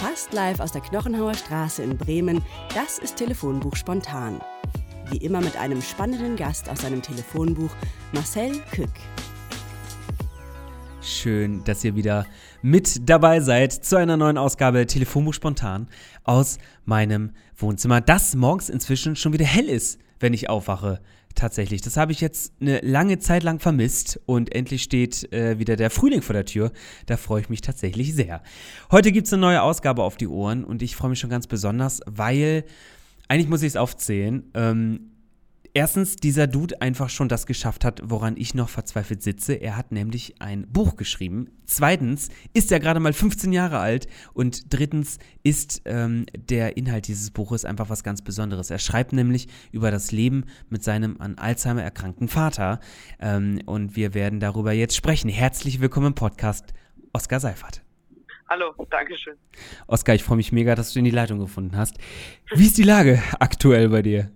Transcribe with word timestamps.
Fast 0.00 0.32
live 0.32 0.60
aus 0.60 0.70
der 0.70 0.80
Knochenhauer 0.80 1.34
Straße 1.34 1.82
in 1.82 1.98
Bremen, 1.98 2.40
das 2.72 3.00
ist 3.00 3.16
Telefonbuch 3.16 3.74
spontan. 3.74 4.40
Wie 5.10 5.16
immer 5.16 5.40
mit 5.40 5.56
einem 5.56 5.82
spannenden 5.82 6.36
Gast 6.36 6.70
aus 6.70 6.82
seinem 6.82 7.02
Telefonbuch, 7.02 7.70
Marcel 8.12 8.60
Kück. 8.70 8.88
Schön, 11.00 11.64
dass 11.64 11.82
ihr 11.82 11.96
wieder 11.96 12.26
mit 12.62 13.08
dabei 13.10 13.40
seid 13.40 13.72
zu 13.72 13.96
einer 13.96 14.16
neuen 14.16 14.38
Ausgabe 14.38 14.86
Telefonbuch 14.86 15.34
spontan 15.34 15.88
aus 16.22 16.58
meinem 16.84 17.32
Wohnzimmer, 17.56 18.00
das 18.00 18.36
morgens 18.36 18.68
inzwischen 18.68 19.16
schon 19.16 19.32
wieder 19.32 19.46
hell 19.46 19.68
ist, 19.68 19.98
wenn 20.20 20.32
ich 20.32 20.48
aufwache 20.48 21.00
tatsächlich. 21.38 21.80
Das 21.80 21.96
habe 21.96 22.12
ich 22.12 22.20
jetzt 22.20 22.52
eine 22.60 22.80
lange 22.80 23.18
Zeit 23.18 23.42
lang 23.42 23.60
vermisst 23.60 24.20
und 24.26 24.54
endlich 24.54 24.82
steht 24.82 25.32
äh, 25.32 25.58
wieder 25.58 25.76
der 25.76 25.90
Frühling 25.90 26.22
vor 26.22 26.34
der 26.34 26.44
Tür. 26.44 26.72
Da 27.06 27.16
freue 27.16 27.40
ich 27.40 27.48
mich 27.48 27.60
tatsächlich 27.60 28.14
sehr. 28.14 28.42
Heute 28.90 29.12
gibt 29.12 29.26
es 29.26 29.32
eine 29.32 29.40
neue 29.40 29.62
Ausgabe 29.62 30.02
auf 30.02 30.16
die 30.16 30.28
Ohren 30.28 30.64
und 30.64 30.82
ich 30.82 30.96
freue 30.96 31.10
mich 31.10 31.18
schon 31.18 31.30
ganz 31.30 31.46
besonders, 31.46 32.00
weil 32.06 32.64
eigentlich 33.28 33.48
muss 33.48 33.62
ich 33.62 33.68
es 33.68 33.76
aufzählen. 33.76 34.50
Ähm, 34.54 35.12
erstens 35.78 36.16
dieser 36.16 36.48
Dude 36.48 36.82
einfach 36.82 37.08
schon 37.08 37.28
das 37.28 37.46
geschafft 37.46 37.84
hat, 37.84 38.00
woran 38.02 38.36
ich 38.36 38.52
noch 38.52 38.68
verzweifelt 38.68 39.22
sitze. 39.22 39.52
Er 39.54 39.76
hat 39.76 39.92
nämlich 39.92 40.34
ein 40.40 40.66
Buch 40.66 40.96
geschrieben. 40.96 41.52
Zweitens 41.66 42.30
ist 42.52 42.72
er 42.72 42.80
gerade 42.80 42.98
mal 42.98 43.12
15 43.12 43.52
Jahre 43.52 43.78
alt. 43.78 44.08
Und 44.34 44.74
drittens 44.74 45.20
ist 45.44 45.82
ähm, 45.84 46.26
der 46.36 46.76
Inhalt 46.76 47.06
dieses 47.06 47.30
Buches 47.30 47.64
einfach 47.64 47.90
was 47.90 48.02
ganz 48.02 48.22
Besonderes. 48.22 48.72
Er 48.72 48.80
schreibt 48.80 49.12
nämlich 49.12 49.46
über 49.70 49.92
das 49.92 50.10
Leben 50.10 50.46
mit 50.68 50.82
seinem 50.82 51.20
an 51.20 51.38
Alzheimer 51.38 51.84
erkrankten 51.84 52.26
Vater. 52.26 52.80
Ähm, 53.20 53.60
und 53.64 53.94
wir 53.94 54.14
werden 54.14 54.40
darüber 54.40 54.72
jetzt 54.72 54.96
sprechen. 54.96 55.30
Herzlich 55.30 55.80
willkommen 55.80 56.08
im 56.08 56.14
Podcast, 56.16 56.74
Oskar 57.12 57.38
Seifert. 57.38 57.82
Hallo, 58.48 58.74
danke 58.90 59.16
schön. 59.16 59.36
Oskar, 59.86 60.16
ich 60.16 60.24
freue 60.24 60.38
mich 60.38 60.50
mega, 60.50 60.74
dass 60.74 60.92
du 60.92 60.98
in 60.98 61.04
die 61.04 61.12
Leitung 61.12 61.38
gefunden 61.38 61.76
hast. 61.76 61.98
Wie 62.52 62.66
ist 62.66 62.78
die 62.78 62.82
Lage 62.82 63.22
aktuell 63.38 63.90
bei 63.90 64.02
dir? 64.02 64.32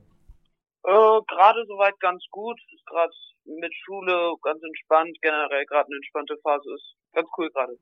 Äh, 0.85 1.21
gerade 1.29 1.65
soweit 1.67 1.99
ganz 2.01 2.23
gut. 2.31 2.59
Ist 2.75 2.87
gerade 2.87 3.13
mit 3.45 3.73
Schule 3.85 4.35
ganz 4.43 4.63
entspannt, 4.63 5.17
generell 5.21 5.65
gerade 5.67 5.87
eine 5.87 5.97
entspannte 5.97 6.37
Phase 6.43 6.75
ist. 6.75 6.95
Ganz 7.13 7.29
cool 7.37 7.51
gerade. 7.51 7.79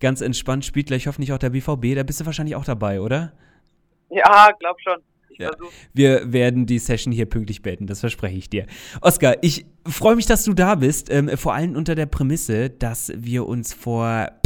Ganz 0.00 0.20
entspannt 0.20 0.64
spielt 0.64 0.86
gleich 0.86 1.06
hoffentlich 1.06 1.32
auch 1.32 1.38
der 1.38 1.50
BVB. 1.50 1.94
Da 1.94 2.02
bist 2.02 2.20
du 2.20 2.26
wahrscheinlich 2.26 2.56
auch 2.56 2.64
dabei, 2.64 3.00
oder? 3.00 3.32
Ja, 4.08 4.50
glaub 4.58 4.80
schon. 4.80 5.02
Ja. 5.38 5.50
Wir 5.94 6.32
werden 6.32 6.66
die 6.66 6.78
Session 6.78 7.12
hier 7.12 7.26
pünktlich 7.26 7.62
beenden, 7.62 7.86
das 7.86 8.00
verspreche 8.00 8.36
ich 8.36 8.50
dir. 8.50 8.66
Oskar, 9.00 9.36
ich 9.42 9.64
freue 9.86 10.16
mich, 10.16 10.26
dass 10.26 10.44
du 10.44 10.52
da 10.52 10.74
bist, 10.74 11.10
ähm, 11.10 11.30
vor 11.36 11.54
allem 11.54 11.76
unter 11.76 11.94
der 11.94 12.06
Prämisse, 12.06 12.68
dass 12.68 13.12
wir 13.16 13.46
uns 13.46 13.72
vor 13.72 14.39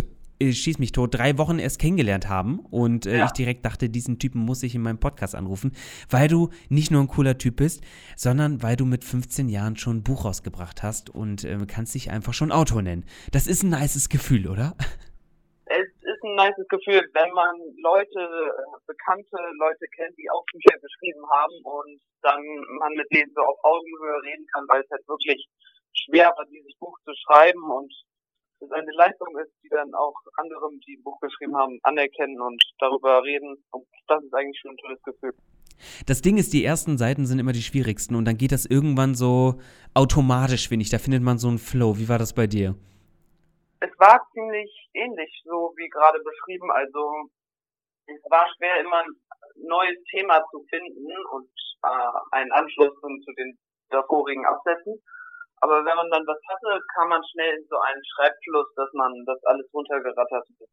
schieß 0.52 0.78
mich 0.78 0.92
tot, 0.92 1.14
drei 1.14 1.38
Wochen 1.38 1.58
erst 1.58 1.78
kennengelernt 1.78 2.28
haben 2.28 2.58
und 2.58 3.06
äh, 3.06 3.18
ja. 3.18 3.26
ich 3.26 3.32
direkt 3.32 3.64
dachte, 3.64 3.88
diesen 3.88 4.18
Typen 4.18 4.40
muss 4.40 4.62
ich 4.62 4.74
in 4.74 4.82
meinem 4.82 4.98
Podcast 4.98 5.34
anrufen, 5.34 5.72
weil 6.10 6.28
du 6.28 6.50
nicht 6.68 6.90
nur 6.90 7.00
ein 7.00 7.08
cooler 7.08 7.38
Typ 7.38 7.56
bist, 7.56 7.82
sondern 8.16 8.62
weil 8.62 8.76
du 8.76 8.84
mit 8.84 9.04
15 9.04 9.48
Jahren 9.48 9.76
schon 9.76 9.98
ein 9.98 10.02
Buch 10.02 10.24
rausgebracht 10.24 10.82
hast 10.82 11.10
und 11.10 11.44
äh, 11.44 11.58
kannst 11.66 11.94
dich 11.94 12.10
einfach 12.10 12.34
schon 12.34 12.52
Autor 12.52 12.82
nennen. 12.82 13.04
Das 13.32 13.46
ist 13.46 13.62
ein 13.62 13.70
nices 13.70 14.08
Gefühl, 14.08 14.48
oder? 14.48 14.74
Es 15.66 15.88
ist 15.88 16.22
ein 16.22 16.34
nices 16.34 16.68
Gefühl, 16.68 17.00
wenn 17.14 17.32
man 17.32 17.56
Leute, 17.82 18.20
äh, 18.20 18.78
bekannte 18.86 19.36
Leute 19.58 19.86
kennt, 19.96 20.16
die 20.18 20.28
auch 20.30 20.44
Bücher 20.52 20.78
geschrieben 20.78 21.24
haben 21.30 21.54
und 21.64 22.00
dann 22.22 22.42
man 22.78 22.92
mit 22.94 23.06
denen 23.12 23.32
so 23.34 23.40
auf 23.40 23.58
Augenhöhe 23.64 24.22
reden 24.22 24.46
kann, 24.52 24.64
weil 24.68 24.82
es 24.82 24.90
halt 24.90 25.06
wirklich 25.08 25.46
schwer 25.92 26.32
war, 26.36 26.44
dieses 26.46 26.74
Buch 26.78 26.98
zu 27.04 27.12
schreiben 27.24 27.62
und 27.70 27.92
es 28.64 28.72
eine 28.72 28.92
Leistung 28.92 29.28
ist, 29.38 29.52
die 29.62 29.68
dann 29.68 29.92
auch 29.94 30.14
anderen, 30.36 30.80
die 30.86 30.96
ein 30.96 31.02
Buch 31.02 31.18
geschrieben 31.20 31.56
haben, 31.56 31.78
anerkennen 31.82 32.40
und 32.40 32.62
darüber 32.78 33.22
reden. 33.22 33.56
Und 33.70 33.86
das 34.08 34.22
ist 34.22 34.34
eigentlich 34.34 34.58
schon 34.60 34.72
ein 34.72 34.76
tolles 34.78 35.02
Gefühl. 35.02 35.34
Das 36.06 36.22
Ding 36.22 36.36
ist, 36.38 36.52
die 36.52 36.64
ersten 36.64 36.98
Seiten 36.98 37.26
sind 37.26 37.38
immer 37.38 37.52
die 37.52 37.62
schwierigsten 37.62 38.14
und 38.14 38.24
dann 38.24 38.36
geht 38.36 38.52
das 38.52 38.66
irgendwann 38.66 39.14
so 39.14 39.60
automatisch, 39.94 40.68
finde 40.68 40.84
ich. 40.84 40.90
Da 40.90 40.98
findet 40.98 41.22
man 41.22 41.38
so 41.38 41.48
einen 41.48 41.58
Flow. 41.58 41.98
Wie 41.98 42.08
war 42.08 42.18
das 42.18 42.34
bei 42.34 42.46
dir? 42.46 42.74
Es 43.80 43.90
war 43.98 44.20
ziemlich 44.32 44.70
ähnlich, 44.94 45.42
so 45.44 45.74
wie 45.76 45.88
gerade 45.88 46.18
beschrieben. 46.22 46.70
Also 46.72 47.28
es 48.06 48.22
war 48.30 48.46
schwer, 48.56 48.80
immer 48.80 49.02
ein 49.02 49.12
neues 49.56 49.98
Thema 50.10 50.42
zu 50.50 50.64
finden 50.70 51.10
und 51.32 51.50
äh, 51.82 52.36
einen 52.36 52.52
Anschluss 52.52 52.94
zu 53.00 53.32
den 53.36 53.58
davorigen 53.90 54.44
Absätzen. 54.46 55.00
Aber 55.64 55.82
wenn 55.82 55.96
man 55.96 56.10
dann 56.10 56.26
was 56.26 56.36
hatte, 56.46 56.78
kam 56.94 57.08
man 57.08 57.22
schnell 57.32 57.56
in 57.56 57.64
so 57.70 57.76
einen 57.80 58.02
Schreibfluss, 58.12 58.66
dass 58.76 58.90
man 58.92 59.10
das 59.24 59.38
alles 59.44 59.64
runtergerattert 59.72 60.44
hat. 60.44 60.68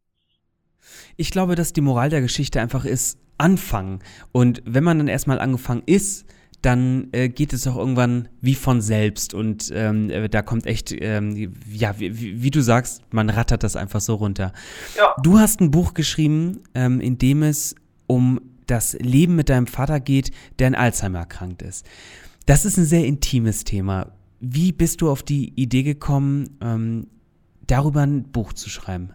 Ich 1.15 1.31
glaube, 1.31 1.55
dass 1.55 1.71
die 1.71 1.79
Moral 1.79 2.09
der 2.09 2.19
Geschichte 2.19 2.59
einfach 2.59 2.83
ist, 2.83 3.17
anfangen. 3.37 4.03
Und 4.33 4.61
wenn 4.65 4.83
man 4.83 4.97
dann 4.97 5.07
erstmal 5.07 5.39
angefangen 5.39 5.83
ist, 5.85 6.25
dann 6.61 7.07
äh, 7.13 7.29
geht 7.29 7.53
es 7.53 7.65
auch 7.67 7.77
irgendwann 7.77 8.27
wie 8.41 8.53
von 8.53 8.81
selbst 8.81 9.33
und 9.33 9.71
ähm, 9.73 10.09
äh, 10.09 10.27
da 10.27 10.41
kommt 10.41 10.67
echt, 10.67 10.91
ähm, 10.91 11.53
ja, 11.71 11.97
wie, 11.97 12.43
wie, 12.43 12.51
du 12.51 12.61
sagst, 12.61 13.01
man 13.13 13.29
rattert 13.29 13.63
das 13.63 13.77
einfach 13.77 14.01
so 14.01 14.15
runter. 14.15 14.51
Ja. 14.97 15.15
Du 15.23 15.39
hast 15.39 15.61
ein 15.61 15.71
Buch 15.71 15.93
geschrieben, 15.93 16.63
ähm, 16.75 16.99
in 16.99 17.17
dem 17.17 17.43
es 17.43 17.75
um 18.07 18.41
das 18.67 18.93
Leben 18.99 19.37
mit 19.37 19.47
deinem 19.47 19.67
Vater 19.67 20.01
geht, 20.01 20.31
der 20.59 20.67
an 20.67 20.75
Alzheimer 20.75 21.19
erkrankt 21.19 21.61
ist. 21.61 21.85
Das 22.45 22.65
ist 22.65 22.77
ein 22.77 22.85
sehr 22.85 23.05
intimes 23.05 23.63
Thema. 23.63 24.11
Wie 24.43 24.73
bist 24.73 25.01
du 25.01 25.11
auf 25.11 25.21
die 25.21 25.53
Idee 25.55 25.83
gekommen, 25.83 26.57
ähm, 26.63 27.05
darüber 27.61 28.01
ein 28.01 28.31
Buch 28.31 28.53
zu 28.53 28.69
schreiben? 28.69 29.13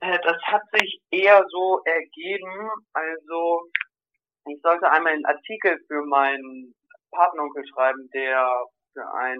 Äh, 0.00 0.18
das 0.24 0.36
hat 0.42 0.62
sich 0.72 1.00
eher 1.12 1.40
so 1.48 1.80
ergeben. 1.84 2.68
Also 2.94 3.70
ich 4.46 4.60
sollte 4.60 4.90
einmal 4.90 5.12
einen 5.12 5.24
Artikel 5.24 5.78
für 5.86 6.02
meinen 6.02 6.74
Patenonkel 7.12 7.62
schreiben, 7.68 8.10
der 8.12 8.44
für, 8.92 9.06
ein, 9.14 9.38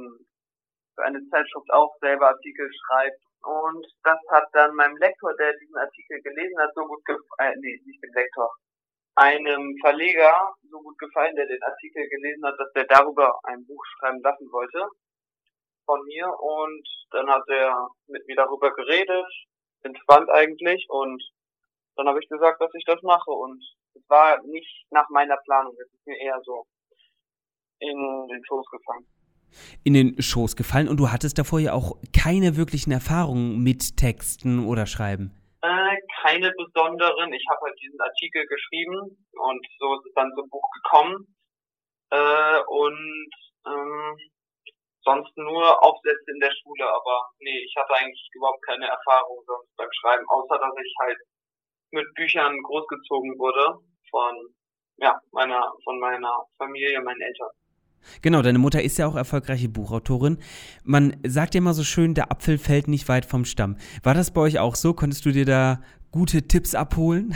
für 0.94 1.04
eine 1.04 1.26
Zeitschrift 1.28 1.70
auch 1.72 1.90
selber 2.00 2.28
Artikel 2.28 2.70
schreibt. 2.86 3.18
Und 3.42 3.84
das 4.04 4.18
hat 4.30 4.46
dann 4.52 4.76
meinem 4.76 4.96
Lektor, 4.98 5.34
der 5.40 5.54
diesen 5.58 5.76
Artikel 5.76 6.22
gelesen 6.22 6.58
hat, 6.60 6.70
so 6.76 6.86
gut 6.86 7.04
gefallen, 7.04 7.54
äh, 7.54 7.60
nee, 7.60 7.82
nicht 7.84 8.02
dem 8.02 8.14
Lektor, 8.14 8.48
einem 9.18 9.74
Verleger 9.80 10.32
so 10.70 10.78
gut 10.78 10.96
gefallen, 10.98 11.34
der 11.34 11.46
den 11.46 11.62
Artikel 11.62 12.08
gelesen 12.08 12.44
hat, 12.46 12.54
dass 12.58 12.72
der 12.72 12.84
darüber 12.84 13.38
ein 13.44 13.66
Buch 13.66 13.82
schreiben 13.98 14.20
lassen 14.22 14.46
wollte 14.52 14.86
von 15.84 16.00
mir. 16.04 16.28
Und 16.40 16.86
dann 17.10 17.28
hat 17.28 17.42
er 17.48 17.88
mit 18.06 18.26
mir 18.26 18.36
darüber 18.36 18.72
geredet, 18.72 19.26
entspannt 19.82 20.30
eigentlich. 20.30 20.86
Und 20.88 21.22
dann 21.96 22.06
habe 22.06 22.20
ich 22.22 22.28
gesagt, 22.28 22.60
dass 22.60 22.70
ich 22.74 22.84
das 22.84 23.02
mache. 23.02 23.30
Und 23.30 23.60
es 23.94 24.02
war 24.08 24.40
nicht 24.44 24.86
nach 24.90 25.08
meiner 25.10 25.36
Planung, 25.44 25.74
es 25.82 25.92
ist 25.92 26.06
mir 26.06 26.18
eher 26.18 26.40
so 26.44 26.64
in 27.80 27.98
den 28.28 28.44
Schoß 28.44 28.66
gefallen. 28.70 29.06
In 29.82 29.94
den 29.94 30.20
Schoß 30.20 30.56
gefallen. 30.56 30.88
Und 30.88 30.98
du 30.98 31.10
hattest 31.10 31.38
davor 31.38 31.58
ja 31.58 31.72
auch 31.72 31.96
keine 32.12 32.56
wirklichen 32.56 32.92
Erfahrungen 32.92 33.62
mit 33.62 33.96
Texten 33.96 34.66
oder 34.66 34.86
Schreiben. 34.86 35.34
Äh, 35.62 35.96
keine 36.28 36.52
besonderen. 36.52 37.32
Ich 37.32 37.44
habe 37.48 37.60
halt 37.64 37.80
diesen 37.80 38.00
Artikel 38.00 38.44
geschrieben 38.46 39.26
und 39.32 39.66
so 39.78 39.94
ist 39.94 40.06
es 40.06 40.14
dann 40.14 40.30
zum 40.34 40.48
Buch 40.50 40.68
gekommen. 40.82 41.34
Äh, 42.10 42.60
und 42.68 43.30
ähm, 43.66 44.16
sonst 45.04 45.36
nur 45.36 45.82
Aufsätze 45.82 46.30
in 46.32 46.40
der 46.40 46.52
Schule, 46.62 46.86
aber 46.86 47.30
nee, 47.40 47.58
ich 47.64 47.74
hatte 47.76 47.94
eigentlich 47.94 48.28
überhaupt 48.34 48.64
keine 48.66 48.86
Erfahrung 48.86 49.42
sonst 49.46 49.76
beim 49.76 49.88
Schreiben, 50.00 50.24
außer 50.28 50.58
dass 50.58 50.74
ich 50.84 50.94
halt 51.00 51.18
mit 51.92 52.14
Büchern 52.14 52.56
großgezogen 52.62 53.38
wurde 53.38 53.78
von 54.10 54.34
ja, 54.98 55.18
meiner, 55.32 55.72
von 55.84 55.98
meiner 56.00 56.44
Familie, 56.58 57.00
meinen 57.00 57.20
Eltern. 57.20 57.50
Genau, 58.22 58.42
deine 58.42 58.58
Mutter 58.58 58.82
ist 58.82 58.98
ja 58.98 59.06
auch 59.06 59.16
erfolgreiche 59.16 59.68
Buchautorin. 59.68 60.38
Man 60.84 61.16
sagt 61.26 61.54
ja 61.54 61.58
immer 61.58 61.74
so 61.74 61.84
schön, 61.84 62.14
der 62.14 62.30
Apfel 62.30 62.58
fällt 62.58 62.88
nicht 62.88 63.08
weit 63.08 63.26
vom 63.26 63.44
Stamm. 63.44 63.76
War 64.02 64.14
das 64.14 64.32
bei 64.32 64.40
euch 64.40 64.58
auch 64.58 64.74
so? 64.74 64.94
Konntest 64.94 65.24
du 65.24 65.30
dir 65.30 65.44
da 65.44 65.80
gute 66.10 66.46
Tipps 66.46 66.74
abholen? 66.74 67.34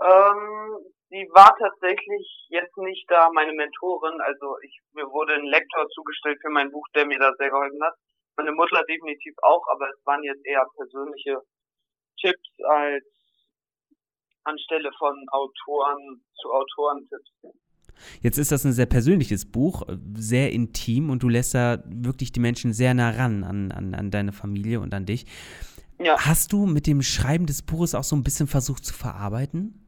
Ähm, 0.00 0.78
sie 1.10 1.28
war 1.32 1.54
tatsächlich 1.58 2.46
jetzt 2.48 2.76
nicht 2.78 3.04
da 3.08 3.30
meine 3.32 3.52
Mentorin. 3.52 4.20
Also 4.20 4.56
ich, 4.62 4.80
mir 4.94 5.06
wurde 5.10 5.34
ein 5.34 5.44
Lektor 5.44 5.88
zugestellt 5.90 6.38
für 6.40 6.50
mein 6.50 6.70
Buch, 6.70 6.86
der 6.94 7.06
mir 7.06 7.18
da 7.18 7.32
sehr 7.38 7.50
geholfen 7.50 7.82
hat. 7.82 7.94
Meine 8.36 8.52
Mutter 8.52 8.82
definitiv 8.88 9.34
auch, 9.42 9.62
aber 9.70 9.90
es 9.90 10.06
waren 10.06 10.22
jetzt 10.22 10.44
eher 10.46 10.64
persönliche 10.76 11.42
Tipps 12.20 12.48
als 12.68 13.04
anstelle 14.44 14.90
von 14.98 15.14
Autoren 15.30 16.22
zu 16.40 16.50
Autorentipps. 16.50 17.30
Jetzt 18.22 18.38
ist 18.38 18.52
das 18.52 18.64
ein 18.64 18.72
sehr 18.72 18.86
persönliches 18.86 19.50
Buch, 19.50 19.82
sehr 20.14 20.52
intim 20.52 21.10
und 21.10 21.22
du 21.22 21.28
lässt 21.28 21.54
da 21.54 21.82
wirklich 21.86 22.32
die 22.32 22.40
Menschen 22.40 22.72
sehr 22.72 22.94
nah 22.94 23.10
ran 23.10 23.44
an, 23.44 23.72
an, 23.72 23.94
an 23.94 24.10
deine 24.10 24.32
Familie 24.32 24.80
und 24.80 24.94
an 24.94 25.06
dich. 25.06 25.26
Ja. 26.00 26.16
Hast 26.16 26.52
du 26.52 26.64
mit 26.64 26.86
dem 26.86 27.02
Schreiben 27.02 27.44
des 27.44 27.60
Buches 27.60 27.94
auch 27.94 28.04
so 28.04 28.16
ein 28.16 28.24
bisschen 28.24 28.48
versucht 28.48 28.86
zu 28.86 28.94
verarbeiten? 28.94 29.84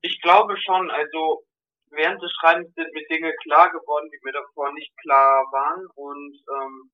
Ich 0.00 0.22
glaube 0.22 0.56
schon. 0.56 0.90
Also 0.90 1.44
während 1.90 2.22
des 2.22 2.32
Schreibens 2.40 2.72
sind 2.74 2.88
mir 2.94 3.06
Dinge 3.08 3.30
klar 3.42 3.70
geworden, 3.70 4.08
die 4.10 4.18
mir 4.24 4.32
davor 4.32 4.72
nicht 4.72 4.96
klar 5.02 5.44
waren. 5.52 5.84
Und 5.94 6.32
ähm, 6.32 6.90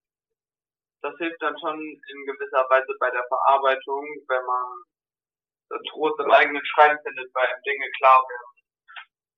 das 1.00 1.14
hilft 1.18 1.40
dann 1.40 1.54
schon 1.60 1.78
in 1.78 2.26
gewisser 2.26 2.66
Weise 2.68 2.90
bei 2.98 3.10
der 3.10 3.22
Verarbeitung, 3.28 4.02
wenn 4.26 4.44
man 4.44 5.78
Trost 5.90 6.18
im 6.18 6.30
eigenen 6.30 6.66
Schreiben 6.66 6.98
findet, 7.06 7.32
weil 7.34 7.46
einem 7.46 7.62
Dinge 7.62 7.86
klar 7.98 8.18
werden. 8.18 8.52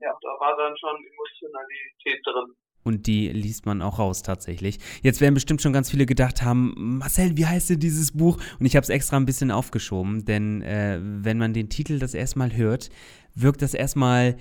Ja, 0.00 0.16
da 0.22 0.40
war 0.40 0.56
dann 0.56 0.76
schon 0.78 0.96
Emotionalität 0.96 2.24
drin. 2.24 2.56
Und 2.88 3.06
die 3.06 3.28
liest 3.28 3.66
man 3.66 3.82
auch 3.82 3.98
raus 3.98 4.22
tatsächlich. 4.22 4.78
Jetzt 5.02 5.20
werden 5.20 5.34
bestimmt 5.34 5.60
schon 5.60 5.74
ganz 5.74 5.90
viele 5.90 6.06
gedacht 6.06 6.42
haben, 6.42 6.72
Marcel, 6.98 7.36
wie 7.36 7.44
heißt 7.44 7.68
denn 7.68 7.80
dieses 7.80 8.12
Buch? 8.12 8.38
Und 8.58 8.64
ich 8.64 8.76
habe 8.76 8.82
es 8.82 8.88
extra 8.88 9.18
ein 9.18 9.26
bisschen 9.26 9.50
aufgeschoben, 9.50 10.24
denn 10.24 10.62
äh, 10.62 10.98
wenn 11.02 11.36
man 11.36 11.52
den 11.52 11.68
Titel 11.68 11.98
das 11.98 12.14
erstmal 12.14 12.56
hört, 12.56 12.88
wirkt 13.34 13.60
das 13.60 13.74
erstmal 13.74 14.36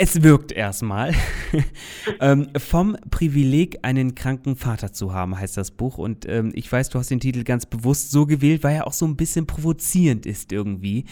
es 0.00 0.22
wirkt 0.22 0.52
erstmal. 0.52 1.12
ähm, 2.20 2.50
vom 2.56 2.96
Privileg, 3.10 3.80
einen 3.82 4.14
kranken 4.14 4.54
Vater 4.54 4.92
zu 4.92 5.12
haben, 5.12 5.36
heißt 5.36 5.56
das 5.56 5.72
Buch. 5.72 5.98
Und 5.98 6.24
ähm, 6.28 6.52
ich 6.54 6.70
weiß, 6.70 6.90
du 6.90 7.00
hast 7.00 7.10
den 7.10 7.18
Titel 7.18 7.42
ganz 7.42 7.66
bewusst 7.66 8.12
so 8.12 8.24
gewählt, 8.24 8.62
weil 8.62 8.76
er 8.76 8.86
auch 8.86 8.92
so 8.92 9.06
ein 9.06 9.16
bisschen 9.16 9.48
provozierend 9.48 10.24
ist 10.24 10.52
irgendwie. 10.52 11.04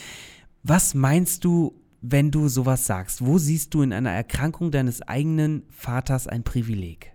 Was 0.63 0.95
meinst 0.95 1.45
du, 1.45 1.75
wenn 2.01 2.31
du 2.31 2.49
sowas 2.49 2.87
sagst? 2.87 3.25
Wo 3.25 3.39
siehst 3.39 3.75
du 3.75 3.83
in 3.83 3.93
einer 3.93 4.13
Erkrankung 4.13 4.71
deines 4.71 5.03
eigenen 5.03 5.69
Vaters 5.71 6.27
ein 6.27 6.45
Privileg? 6.45 7.13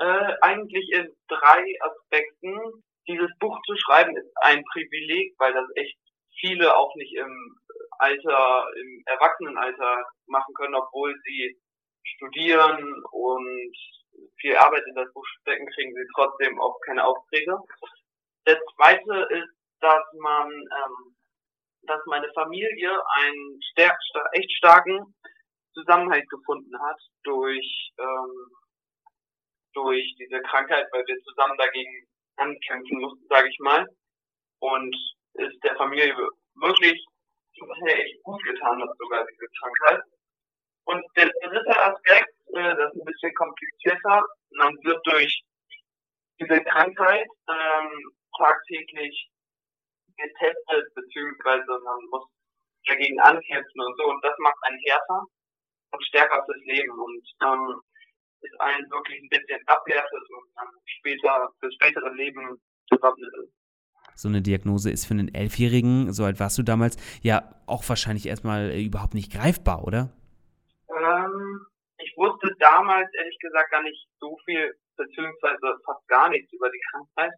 Äh, 0.00 0.32
eigentlich 0.42 0.90
in 0.92 1.08
drei 1.28 1.64
Aspekten. 1.80 2.84
Dieses 3.08 3.30
Buch 3.40 3.58
zu 3.66 3.74
schreiben 3.76 4.16
ist 4.16 4.30
ein 4.42 4.62
Privileg, 4.72 5.34
weil 5.38 5.52
das 5.52 5.66
echt 5.76 5.98
viele 6.40 6.76
auch 6.76 6.94
nicht 6.96 7.14
im 7.14 7.58
Alter, 7.98 8.66
im 8.80 9.02
Erwachsenenalter 9.06 10.04
machen 10.26 10.54
können, 10.54 10.74
obwohl 10.74 11.14
sie 11.24 11.58
studieren 12.04 13.02
und 13.10 13.76
viel 14.40 14.56
Arbeit 14.56 14.84
in 14.88 14.94
das 14.94 15.12
Buch 15.12 15.26
stecken, 15.40 15.66
kriegen 15.74 15.92
sie 15.94 16.06
trotzdem 16.14 16.60
auch 16.60 16.78
keine 16.86 17.04
Aufträge. 17.04 17.56
Der 18.46 18.58
zweite 18.74 19.28
ist, 19.30 19.54
dass 19.80 20.02
man, 20.20 20.48
ähm, 20.48 21.16
dass 21.82 22.00
meine 22.06 22.30
Familie 22.34 22.90
einen 23.16 23.60
star 23.72 23.96
echt 24.32 24.52
starken 24.52 25.14
Zusammenhalt 25.74 26.28
gefunden 26.28 26.78
hat 26.80 26.98
durch 27.24 27.92
ähm, 27.98 28.50
durch 29.74 30.14
diese 30.18 30.40
Krankheit, 30.42 30.86
weil 30.92 31.04
wir 31.06 31.16
zusammen 31.22 31.56
dagegen 31.56 32.06
ankämpfen 32.36 33.00
mussten, 33.00 33.26
sage 33.28 33.48
ich 33.48 33.58
mal. 33.60 33.86
Und 34.60 34.94
ist 35.34 35.62
der 35.62 35.76
Familie 35.76 36.14
wirklich 36.56 37.04
echt 37.86 38.22
gut 38.22 38.42
getan 38.44 38.82
hat, 38.82 38.88
sogar 38.98 39.26
diese 39.26 39.46
Krankheit. 39.60 40.02
Und 40.84 41.04
der 41.16 41.30
dritte 41.42 41.80
Aspekt, 41.80 42.32
äh, 42.54 42.74
das 42.76 42.92
ist 42.92 43.00
ein 43.00 43.04
bisschen 43.04 43.34
komplizierter, 43.34 44.22
man 44.52 44.74
wird 44.82 45.00
durch 45.06 45.42
diese 46.40 46.62
Krankheit 46.64 47.26
ähm, 47.48 48.12
tagtäglich 48.36 49.28
getestet, 50.18 50.94
beziehungsweise 50.94 51.72
man 51.84 51.98
muss 52.10 52.26
dagegen 52.86 53.18
ankämpfen 53.20 53.80
und 53.80 53.96
so. 53.96 54.04
Und 54.10 54.22
das 54.24 54.34
macht 54.38 54.58
einen 54.62 54.80
härter 54.84 55.22
und 55.92 56.04
stärker 56.04 56.44
fürs 56.44 56.64
Leben 56.64 56.92
und 56.92 57.24
ähm, 57.42 57.80
ist 58.40 58.60
einen 58.60 58.90
wirklich 58.90 59.22
ein 59.22 59.28
bisschen 59.30 59.60
abwertet 59.66 60.24
und 60.30 60.46
dann 60.54 60.68
später, 60.84 61.48
fürs 61.60 61.74
spätere 61.74 62.10
Leben 62.14 62.60
gewappnet 62.90 63.32
ist 63.44 63.58
so 64.18 64.28
eine 64.28 64.42
Diagnose 64.42 64.90
ist 64.90 65.06
für 65.06 65.14
einen 65.14 65.32
Elfjährigen, 65.32 66.12
so 66.12 66.24
alt 66.24 66.40
warst 66.40 66.58
du 66.58 66.62
damals, 66.62 66.96
ja 67.22 67.54
auch 67.66 67.88
wahrscheinlich 67.88 68.26
erstmal 68.26 68.70
äh, 68.70 68.82
überhaupt 68.82 69.14
nicht 69.14 69.32
greifbar, 69.32 69.84
oder? 69.84 70.10
Ähm, 70.90 71.66
ich 71.98 72.12
wusste 72.16 72.50
damals 72.58 73.08
ehrlich 73.14 73.38
gesagt 73.38 73.70
gar 73.70 73.82
nicht 73.82 74.08
so 74.18 74.36
viel, 74.44 74.74
beziehungsweise 74.96 75.78
fast 75.84 76.06
gar 76.08 76.28
nichts 76.30 76.52
über 76.52 76.68
die 76.68 76.80
Krankheit. 76.90 77.32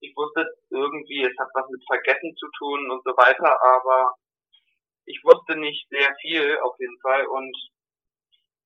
Ich 0.00 0.16
wusste 0.16 0.48
irgendwie, 0.70 1.22
es 1.22 1.36
hat 1.38 1.48
was 1.54 1.68
mit 1.70 1.82
Vergessen 1.86 2.34
zu 2.36 2.46
tun 2.58 2.90
und 2.90 3.02
so 3.04 3.10
weiter, 3.16 3.52
aber 3.76 4.14
ich 5.04 5.20
wusste 5.24 5.56
nicht 5.56 5.88
sehr 5.90 6.14
viel 6.20 6.58
auf 6.58 6.74
jeden 6.78 6.98
Fall 7.00 7.26
und 7.26 7.56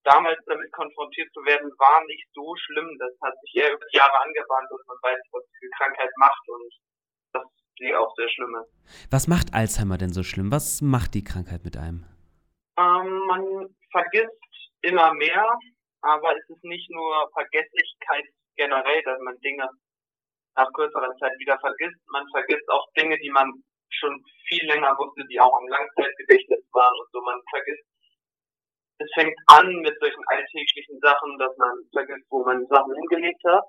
damals 0.04 0.38
damit 0.46 0.70
konfrontiert 0.72 1.32
zu 1.32 1.40
werden, 1.44 1.70
war 1.78 2.04
nicht 2.06 2.26
so 2.34 2.54
schlimm. 2.56 2.88
Das 2.98 3.12
hat 3.22 3.34
sich 3.42 3.62
eher 3.62 3.72
über 3.72 3.86
Jahre 3.92 4.20
angebahnt, 4.22 4.68
dass 4.70 4.86
man 4.86 4.98
weiß, 5.02 5.20
was 5.32 5.44
diese 5.54 5.70
Krankheit 5.78 6.10
macht 6.16 6.48
und 6.48 6.72
dass 7.32 7.44
die 7.80 7.94
auch 7.94 8.14
sehr 8.16 8.28
schlimm 8.28 8.54
ist. 8.62 9.10
Was 9.10 9.26
macht 9.26 9.54
Alzheimer 9.54 9.98
denn 9.98 10.12
so 10.12 10.22
schlimm? 10.22 10.52
Was 10.52 10.82
macht 10.82 11.14
die 11.14 11.24
Krankheit 11.24 11.64
mit 11.64 11.76
einem? 11.76 12.04
Ähm, 12.76 13.26
man 13.26 13.74
vergisst 13.90 14.44
immer 14.82 15.14
mehr, 15.14 15.46
aber 16.02 16.36
es 16.36 16.48
ist 16.48 16.64
nicht 16.64 16.90
nur 16.90 17.30
Vergesslichkeit 17.32 18.26
generell, 18.56 19.02
dass 19.02 19.18
man 19.20 19.38
Dinge 19.40 19.68
nach 20.56 20.72
kürzerer 20.72 21.14
Zeit 21.18 21.32
wieder 21.38 21.58
vergisst. 21.58 22.00
Man 22.08 22.26
vergisst 22.30 22.68
auch 22.70 22.86
Dinge, 22.96 23.18
die 23.18 23.30
man 23.30 23.50
schon 23.90 24.14
viel 24.48 24.66
länger 24.66 24.96
wusste, 24.98 25.26
die 25.28 25.40
auch 25.40 25.54
im 25.60 25.68
Langzeitgedächtnis 25.68 26.64
waren 26.72 26.98
und 26.98 27.08
so. 27.12 27.20
Man 27.22 27.40
vergisst, 27.50 27.84
es 28.98 29.10
fängt 29.14 29.36
an 29.46 29.68
mit 29.82 29.98
solchen 29.98 30.22
alltäglichen 30.26 30.98
Sachen, 31.00 31.38
dass 31.38 31.56
man 31.56 31.74
vergisst, 31.92 32.26
wo 32.30 32.44
man 32.44 32.66
Sachen 32.66 32.94
hingelegt 32.94 33.42
hat 33.44 33.64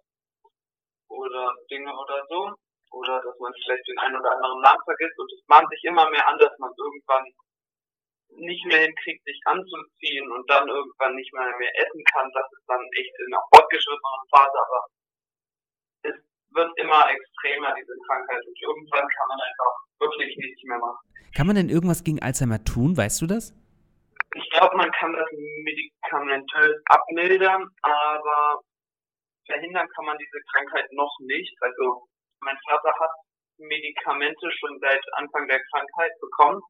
oder 1.09 1.53
Dinge 1.69 1.91
oder 1.91 2.25
so 2.29 2.53
oder 2.91 3.21
dass 3.21 3.37
man 3.39 3.53
vielleicht 3.53 3.87
den 3.87 3.99
einen 3.99 4.17
oder 4.17 4.31
anderen 4.31 4.61
Namen 4.61 4.83
vergisst 4.85 5.17
und 5.17 5.31
es 5.33 5.43
mahnt 5.47 5.69
sich 5.69 5.83
immer 5.83 6.09
mehr 6.09 6.27
an, 6.27 6.37
dass 6.37 6.53
man 6.59 6.71
irgendwann 6.77 7.25
nicht 8.37 8.65
mehr 8.65 8.79
hinkriegt, 8.79 9.23
sich 9.23 9.39
anzuziehen 9.45 10.31
und 10.31 10.49
dann 10.49 10.67
irgendwann 10.67 11.15
nicht 11.15 11.33
mehr 11.33 11.55
mehr 11.57 11.73
essen 11.75 12.03
kann. 12.13 12.29
Das 12.33 12.45
ist 12.51 12.65
dann 12.67 12.83
echt 12.97 13.13
in 13.19 13.33
einer 13.33 13.43
fortgeschrittenen 13.53 14.25
Phase, 14.29 14.57
aber 14.59 14.81
wird 16.55 16.71
immer 16.79 17.03
extremer, 17.11 17.75
diese 17.75 17.93
Krankheit, 18.07 18.41
und 18.47 18.57
irgendwann 18.61 19.07
kann 19.07 19.27
man 19.27 19.39
einfach 19.39 19.73
wirklich 19.99 20.35
nichts 20.37 20.63
mehr 20.63 20.79
machen. 20.79 20.97
Kann 21.35 21.47
man 21.47 21.55
denn 21.55 21.69
irgendwas 21.69 22.03
gegen 22.03 22.21
Alzheimer 22.21 22.63
tun, 22.63 22.95
weißt 22.95 23.21
du 23.21 23.27
das? 23.27 23.53
Ich 24.35 24.49
glaube, 24.51 24.75
man 24.75 24.91
kann 24.91 25.13
das 25.13 25.29
medikamentös 25.63 26.75
abmildern, 26.85 27.67
aber 27.81 28.59
verhindern 29.45 29.87
kann 29.95 30.05
man 30.05 30.17
diese 30.17 30.39
Krankheit 30.51 30.91
noch 30.91 31.13
nicht. 31.19 31.55
Also 31.61 32.07
mein 32.39 32.57
Vater 32.67 32.91
hat 32.99 33.11
Medikamente 33.57 34.51
schon 34.59 34.77
seit 34.79 35.01
Anfang 35.13 35.47
der 35.47 35.61
Krankheit 35.71 36.11
bekommen. 36.19 36.61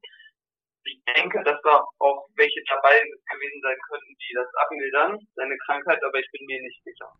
Ich 0.84 1.02
denke, 1.16 1.42
dass 1.42 1.60
da 1.62 1.82
auch 1.98 2.28
welche 2.36 2.62
dabei 2.68 3.00
gewesen 3.00 3.60
sein 3.62 3.78
könnten, 3.90 4.14
die 4.14 4.34
das 4.34 4.46
abmildern, 4.54 5.18
seine 5.34 5.56
Krankheit, 5.66 6.02
aber 6.04 6.18
ich 6.18 6.30
bin 6.30 6.46
mir 6.46 6.62
nicht 6.62 6.82
sicher. 6.84 7.10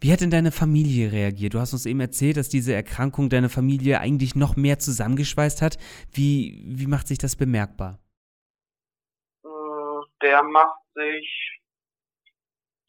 Wie 0.00 0.12
hat 0.12 0.20
denn 0.20 0.30
deine 0.30 0.52
Familie 0.52 1.12
reagiert? 1.12 1.54
Du 1.54 1.58
hast 1.58 1.72
uns 1.72 1.86
eben 1.86 2.00
erzählt, 2.00 2.36
dass 2.36 2.48
diese 2.48 2.74
Erkrankung 2.74 3.28
deine 3.28 3.48
Familie 3.48 4.00
eigentlich 4.00 4.34
noch 4.34 4.56
mehr 4.56 4.78
zusammengeschweißt 4.78 5.62
hat. 5.62 5.78
Wie, 6.12 6.62
wie 6.66 6.86
macht 6.86 7.08
sich 7.08 7.18
das 7.18 7.36
bemerkbar? 7.36 7.98
Äh, 9.44 9.48
der 10.22 10.42
macht 10.42 10.80
sich 10.94 11.60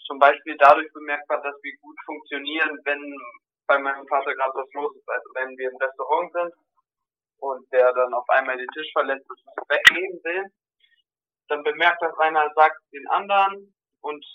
zum 0.05 0.19
Beispiel 0.19 0.55
dadurch 0.59 0.91
bemerkbar, 0.93 1.41
dass 1.41 1.55
wir 1.61 1.73
gut 1.81 1.97
funktionieren, 2.05 2.77
wenn 2.83 3.15
bei 3.67 3.79
meinem 3.79 4.07
Vater 4.07 4.33
gerade 4.35 4.53
was 4.53 4.71
los 4.73 4.95
ist. 4.95 5.09
Also 5.09 5.29
wenn 5.35 5.57
wir 5.57 5.69
im 5.69 5.77
Restaurant 5.77 6.31
sind 6.33 6.53
und 7.37 7.71
der 7.71 7.93
dann 7.93 8.13
auf 8.13 8.29
einmal 8.29 8.57
den 8.57 8.67
Tisch 8.73 8.91
verlässt 8.93 9.29
und 9.29 9.39
weggeben 9.69 10.19
will, 10.23 10.45
dann 11.49 11.63
bemerkt 11.63 12.01
das 12.01 12.17
einer, 12.19 12.49
sagt 12.55 12.79
den 12.91 13.07
anderen 13.09 13.73
und 14.01 14.25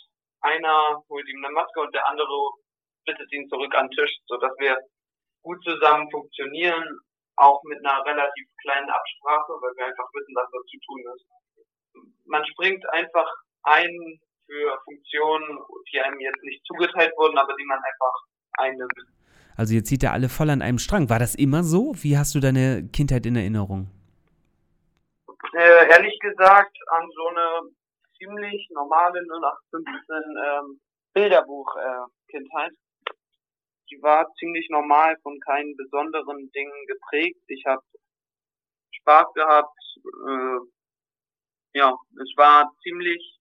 einer 0.40 1.02
holt 1.08 1.28
ihm 1.28 1.44
eine 1.44 1.52
Maske 1.52 1.80
und 1.80 1.94
der 1.94 2.06
andere 2.08 2.50
bittet 3.04 3.32
ihn 3.32 3.48
zurück 3.48 3.74
an 3.74 3.88
den 3.88 3.96
Tisch, 3.96 4.16
sodass 4.26 4.52
wir 4.58 4.78
gut 5.42 5.62
zusammen 5.64 6.10
funktionieren, 6.10 6.84
auch 7.36 7.62
mit 7.64 7.78
einer 7.78 8.04
relativ 8.04 8.46
kleinen 8.62 8.90
Absprache, 8.90 9.52
weil 9.62 9.76
wir 9.76 9.86
einfach 9.86 10.08
wissen, 10.12 10.34
was 10.34 10.50
da 10.50 10.58
zu 10.66 10.78
tun 10.86 11.02
ist. 11.14 11.26
Man 12.26 12.44
springt 12.46 12.84
einfach 12.90 13.30
ein 13.62 14.20
für 14.46 14.78
Funktionen, 14.84 15.58
die 15.92 16.00
einem 16.00 16.20
jetzt 16.20 16.42
nicht 16.42 16.64
zugeteilt 16.66 17.12
wurden, 17.16 17.38
aber 17.38 17.54
die 17.54 17.64
man 17.64 17.78
einfach 17.78 18.14
einnimmt. 18.58 18.92
Also 19.56 19.74
jetzt 19.74 19.88
zieht 19.88 20.02
er 20.02 20.12
alle 20.12 20.28
voll 20.28 20.50
an 20.50 20.62
einem 20.62 20.78
Strang. 20.78 21.10
War 21.10 21.18
das 21.18 21.34
immer 21.34 21.64
so? 21.64 21.92
Wie 21.96 22.16
hast 22.16 22.34
du 22.34 22.40
deine 22.40 22.88
Kindheit 22.92 23.26
in 23.26 23.36
Erinnerung? 23.36 23.90
Äh, 25.52 25.90
ehrlich 25.90 26.18
gesagt, 26.20 26.76
an 26.96 27.08
so 27.14 27.28
eine 27.28 27.70
ziemlich 28.18 28.68
normale 28.70 29.20
0815 29.20 30.16
ähm, 30.44 30.80
Bilderbuch-Kindheit. 31.14 32.72
Äh, 32.72 33.12
Die 33.90 34.02
war 34.02 34.26
ziemlich 34.38 34.68
normal, 34.70 35.16
von 35.22 35.38
keinen 35.40 35.74
besonderen 35.76 36.50
Dingen 36.52 36.86
geprägt. 36.86 37.40
Ich 37.48 37.64
habe 37.66 37.82
Spaß 39.00 39.32
gehabt. 39.34 39.78
Äh, 40.28 40.58
ja, 41.74 41.94
es 42.22 42.32
war 42.36 42.70
ziemlich 42.82 43.38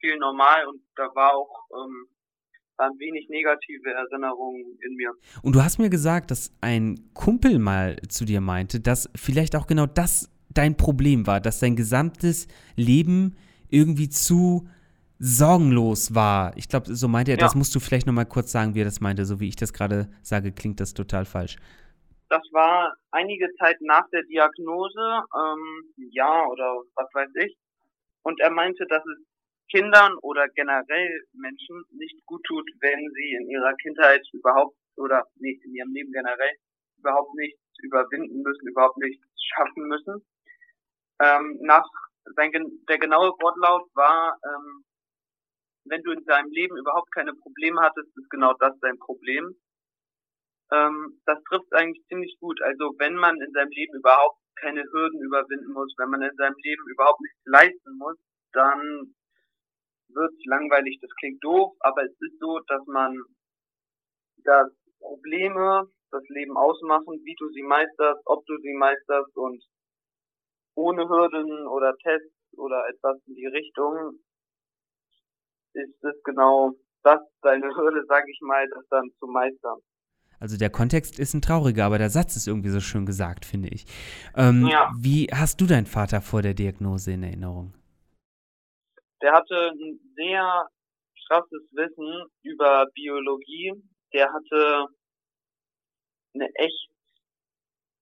viel 0.00 0.18
normal 0.18 0.66
und 0.66 0.82
da 0.96 1.04
war 1.14 1.34
auch 1.34 1.68
ähm, 1.72 2.08
waren 2.76 2.98
wenig 2.98 3.28
negative 3.28 3.90
Erinnerungen 3.90 4.78
in 4.82 4.96
mir. 4.96 5.12
Und 5.42 5.54
du 5.54 5.62
hast 5.62 5.78
mir 5.78 5.90
gesagt, 5.90 6.30
dass 6.30 6.52
ein 6.60 7.10
Kumpel 7.14 7.58
mal 7.58 7.96
zu 8.08 8.24
dir 8.24 8.40
meinte, 8.40 8.80
dass 8.80 9.08
vielleicht 9.14 9.56
auch 9.56 9.66
genau 9.66 9.86
das 9.86 10.30
dein 10.50 10.76
Problem 10.76 11.26
war, 11.26 11.40
dass 11.40 11.60
dein 11.60 11.76
gesamtes 11.76 12.48
Leben 12.76 13.36
irgendwie 13.74 14.08
zu 14.08 14.68
sorgenlos 15.18 16.14
war. 16.14 16.56
Ich 16.56 16.68
glaube, 16.68 16.94
so 16.94 17.08
meinte 17.08 17.32
er, 17.32 17.38
ja. 17.38 17.44
das 17.44 17.54
musst 17.54 17.74
du 17.74 17.80
vielleicht 17.80 18.06
nochmal 18.06 18.26
kurz 18.26 18.52
sagen, 18.52 18.74
wie 18.74 18.80
er 18.82 18.84
das 18.84 19.00
meinte. 19.00 19.24
So 19.24 19.40
wie 19.40 19.48
ich 19.48 19.56
das 19.56 19.72
gerade 19.72 20.08
sage, 20.22 20.52
klingt 20.52 20.80
das 20.80 20.94
total 20.94 21.24
falsch. 21.24 21.56
das 22.28 22.42
war 22.52 22.96
einige 23.12 23.48
Zeit 23.60 23.76
nach 23.80 24.08
der 24.10 24.22
Diagnose, 24.24 25.22
ähm, 25.36 25.94
ja 26.10 26.46
oder 26.46 26.82
was 26.96 27.08
weiß 27.14 27.30
ich. 27.44 27.56
Und 28.22 28.40
er 28.40 28.50
meinte, 28.50 28.86
dass 28.86 29.04
es 29.06 29.18
Kindern 29.70 30.12
oder 30.22 30.48
generell 30.48 31.22
Menschen 31.32 31.84
nicht 31.92 32.24
gut 32.26 32.42
tut, 32.44 32.68
wenn 32.80 33.10
sie 33.14 33.32
in 33.40 33.48
ihrer 33.50 33.74
Kindheit 33.74 34.22
überhaupt 34.32 34.76
oder 34.96 35.24
nee, 35.36 35.58
in 35.64 35.74
ihrem 35.74 35.92
Leben 35.92 36.12
generell 36.12 36.54
überhaupt 36.98 37.34
nichts 37.34 37.60
überwinden 37.82 38.42
müssen, 38.42 38.68
überhaupt 38.68 38.98
nichts 38.98 39.24
schaffen 39.36 39.88
müssen. 39.88 40.24
Ähm, 41.20 41.58
nach 41.62 41.86
sein, 42.36 42.52
der 42.88 42.98
genaue 42.98 43.30
Wortlaut 43.40 43.88
war, 43.94 44.38
ähm, 44.44 44.84
wenn 45.86 46.02
du 46.02 46.12
in 46.12 46.24
deinem 46.24 46.50
Leben 46.50 46.76
überhaupt 46.76 47.12
keine 47.12 47.34
Probleme 47.34 47.80
hattest, 47.80 48.08
ist 48.16 48.30
genau 48.30 48.54
das 48.58 48.72
dein 48.80 48.98
Problem. 48.98 49.54
Ähm, 50.72 51.20
das 51.26 51.42
trifft 51.44 51.72
eigentlich 51.72 52.04
ziemlich 52.08 52.36
gut. 52.40 52.60
Also 52.62 52.94
wenn 52.98 53.16
man 53.16 53.36
in 53.40 53.52
seinem 53.52 53.70
Leben 53.70 53.94
überhaupt 53.96 54.38
keine 54.56 54.82
Hürden 54.82 55.20
überwinden 55.20 55.72
muss, 55.72 55.92
wenn 55.98 56.10
man 56.10 56.22
in 56.22 56.36
seinem 56.36 56.56
Leben 56.62 56.82
überhaupt 56.90 57.20
nichts 57.20 57.40
leisten 57.44 57.98
muss, 57.98 58.16
dann 58.52 59.14
wird 60.08 60.32
langweilig. 60.46 60.98
Das 61.00 61.10
klingt 61.18 61.42
doof, 61.44 61.72
aber 61.80 62.04
es 62.04 62.12
ist 62.20 62.38
so, 62.38 62.60
dass 62.68 62.86
man 62.86 63.18
dass 64.44 64.70
Probleme 65.00 65.88
das 66.10 66.22
Leben 66.28 66.56
ausmachen, 66.56 67.20
wie 67.24 67.34
du 67.38 67.48
sie 67.50 67.62
meisterst, 67.62 68.22
ob 68.26 68.44
du 68.46 68.56
sie 68.58 68.74
meisterst 68.74 69.36
und 69.36 69.62
ohne 70.74 71.08
Hürden 71.08 71.66
oder 71.66 71.96
Tests 71.98 72.58
oder 72.58 72.88
etwas 72.88 73.18
in 73.26 73.34
die 73.34 73.46
Richtung 73.46 74.18
ist 75.74 76.04
es 76.04 76.22
genau 76.22 76.72
das, 77.02 77.20
deine 77.42 77.66
Hürde, 77.66 78.04
sage 78.06 78.30
ich 78.30 78.40
mal, 78.40 78.66
das 78.68 78.84
dann 78.88 79.10
zu 79.18 79.26
meistern. 79.26 79.78
Also 80.40 80.56
der 80.56 80.70
Kontext 80.70 81.18
ist 81.18 81.34
ein 81.34 81.42
trauriger, 81.42 81.84
aber 81.84 81.98
der 81.98 82.10
Satz 82.10 82.36
ist 82.36 82.46
irgendwie 82.46 82.68
so 82.68 82.80
schön 82.80 83.06
gesagt, 83.06 83.44
finde 83.44 83.68
ich. 83.68 83.84
Ähm, 84.36 84.66
ja. 84.66 84.90
Wie 84.98 85.28
hast 85.32 85.60
du 85.60 85.66
deinen 85.66 85.86
Vater 85.86 86.20
vor 86.20 86.42
der 86.42 86.54
Diagnose 86.54 87.12
in 87.12 87.22
Erinnerung? 87.22 87.74
Der 89.22 89.32
hatte 89.32 89.70
ein 89.72 90.00
sehr 90.16 90.68
krasses 91.28 91.62
Wissen 91.72 92.26
über 92.42 92.86
Biologie. 92.94 93.72
Der 94.12 94.32
hatte 94.32 94.86
eine 96.34 96.48
echt 96.54 96.90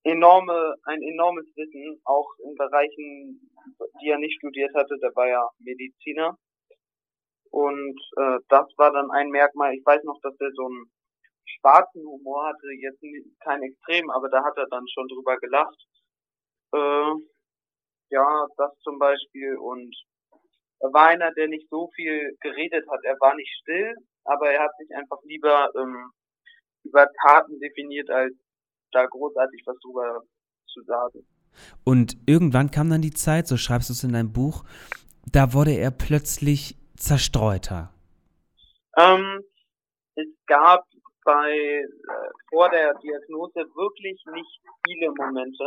enorme, 0.04 0.74
ein 0.84 1.02
enormes 1.02 1.46
Wissen, 1.56 2.00
auch 2.04 2.28
in 2.44 2.54
Bereichen, 2.54 3.50
die 4.00 4.08
er 4.08 4.18
nicht 4.18 4.36
studiert 4.38 4.74
hatte. 4.74 4.98
Der 5.00 5.14
war 5.14 5.28
ja 5.28 5.48
Mediziner. 5.58 6.36
Und 7.50 8.00
äh, 8.16 8.38
das 8.48 8.66
war 8.76 8.92
dann 8.92 9.10
ein 9.10 9.28
Merkmal. 9.28 9.74
Ich 9.74 9.84
weiß 9.84 10.02
noch, 10.04 10.18
dass 10.22 10.34
er 10.40 10.50
so 10.54 10.66
einen 10.66 10.90
schwarzen 11.44 12.02
Humor 12.04 12.46
hatte, 12.46 12.66
jetzt 12.80 13.02
kein 13.40 13.62
Extrem, 13.62 14.10
aber 14.10 14.28
da 14.30 14.42
hat 14.42 14.56
er 14.56 14.66
dann 14.70 14.84
schon 14.88 15.06
drüber 15.08 15.36
gelacht. 15.36 15.76
Äh, 16.74 17.12
ja, 18.10 18.46
das 18.56 18.78
zum 18.82 18.98
Beispiel. 18.98 19.56
Und 19.56 19.94
er 20.80 20.92
war 20.92 21.08
einer, 21.08 21.32
der 21.32 21.48
nicht 21.48 21.68
so 21.68 21.90
viel 21.94 22.36
geredet 22.40 22.86
hat. 22.90 23.00
Er 23.04 23.16
war 23.20 23.34
nicht 23.34 23.52
still, 23.60 23.94
aber 24.24 24.50
er 24.50 24.64
hat 24.64 24.76
sich 24.78 24.90
einfach 24.94 25.18
lieber 25.24 25.70
ähm, 25.76 26.10
über 26.84 27.06
Taten 27.22 27.60
definiert, 27.60 28.10
als 28.10 28.34
da 28.92 29.06
großartig 29.06 29.62
was 29.66 29.76
drüber 29.80 30.22
zu 30.66 30.82
sagen. 30.82 31.26
Und 31.84 32.16
irgendwann 32.26 32.70
kam 32.70 32.88
dann 32.90 33.02
die 33.02 33.12
Zeit, 33.12 33.46
so 33.46 33.56
schreibst 33.56 33.90
du 33.90 33.92
es 33.92 34.04
in 34.04 34.12
deinem 34.12 34.32
Buch, 34.32 34.64
da 35.30 35.52
wurde 35.52 35.72
er 35.72 35.90
plötzlich 35.90 36.76
zerstreuter. 36.96 37.92
Ähm, 38.96 39.42
es 40.14 40.26
gab 40.46 40.84
bei 41.24 41.50
äh, 41.50 41.84
vor 42.48 42.68
der 42.70 42.94
Diagnose 42.94 43.60
wirklich 43.74 44.22
nicht 44.32 44.60
viele 44.86 45.10
Momente. 45.10 45.64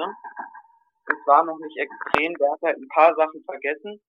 Es 1.08 1.28
war 1.28 1.46
noch 1.46 1.58
nicht 1.60 1.78
extrem. 1.78 2.34
Der 2.36 2.52
hat 2.52 2.62
halt 2.62 2.78
ein 2.78 2.88
paar 2.90 3.16
Sachen 3.16 3.44
vergessen 3.46 4.02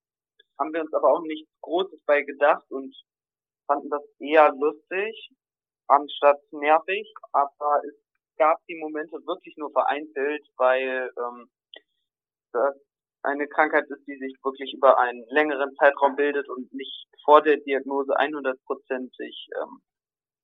haben 0.59 0.73
wir 0.73 0.81
uns 0.81 0.93
aber 0.93 1.13
auch 1.13 1.23
nichts 1.23 1.51
Großes 1.61 2.01
bei 2.07 2.23
gedacht 2.23 2.65
und 2.71 2.95
fanden 3.67 3.91
das 3.91 4.03
eher 4.19 4.53
lustig, 4.53 5.31
anstatt 5.87 6.41
nervig. 6.51 7.13
Aber 7.33 7.81
es 7.87 7.95
gab 8.37 8.59
die 8.69 8.79
Momente 8.79 9.17
wirklich 9.27 9.57
nur 9.57 9.71
vereinzelt, 9.73 10.45
weil 10.57 11.11
ähm, 11.19 11.49
das 12.53 12.75
eine 13.23 13.49
Krankheit 13.49 13.85
ist, 13.89 14.07
die 14.07 14.19
sich 14.19 14.37
wirklich 14.43 14.73
über 14.75 14.99
einen 14.99 15.25
längeren 15.29 15.75
Zeitraum 15.77 16.17
bildet 16.17 16.49
und 16.49 16.73
nicht 16.73 17.09
vor 17.25 17.43
der 17.43 17.57
Diagnose 17.59 18.13
100%ig 18.13 19.49
ähm, 19.61 19.81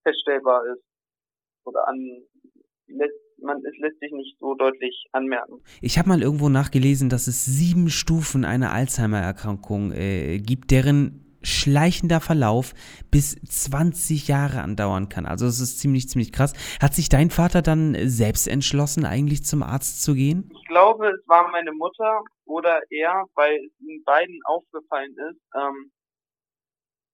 feststellbar 0.02 0.66
ist 0.66 0.82
oder 1.64 1.86
an 1.86 2.26
lässt 2.88 3.14
man, 3.40 3.58
es 3.64 3.76
lässt 3.78 3.98
sich 4.00 4.12
nicht 4.12 4.38
so 4.38 4.54
deutlich 4.54 5.06
anmerken. 5.12 5.62
Ich 5.80 5.98
habe 5.98 6.08
mal 6.08 6.22
irgendwo 6.22 6.48
nachgelesen, 6.48 7.08
dass 7.08 7.26
es 7.26 7.44
sieben 7.44 7.88
Stufen 7.88 8.44
einer 8.44 8.72
Alzheimer-Erkrankung 8.72 9.92
äh, 9.92 10.38
gibt, 10.38 10.70
deren 10.70 11.21
schleichender 11.42 12.20
Verlauf 12.20 12.72
bis 13.10 13.36
20 13.36 14.28
Jahre 14.28 14.60
andauern 14.60 15.08
kann. 15.08 15.26
Also 15.26 15.46
das 15.46 15.60
ist 15.60 15.80
ziemlich, 15.80 16.08
ziemlich 16.08 16.32
krass. 16.32 16.52
Hat 16.80 16.94
sich 16.94 17.08
dein 17.08 17.30
Vater 17.30 17.62
dann 17.62 17.96
selbst 18.08 18.48
entschlossen, 18.48 19.04
eigentlich 19.04 19.44
zum 19.44 19.62
Arzt 19.62 20.02
zu 20.02 20.14
gehen? 20.14 20.50
Ich 20.54 20.68
glaube, 20.68 21.08
es 21.08 21.28
war 21.28 21.50
meine 21.50 21.72
Mutter 21.72 22.22
oder 22.44 22.80
er, 22.90 23.24
weil 23.34 23.56
es 23.56 23.80
ihnen 23.80 24.02
beiden 24.04 24.38
aufgefallen 24.44 25.14
ist, 25.30 25.40
ähm, 25.56 25.92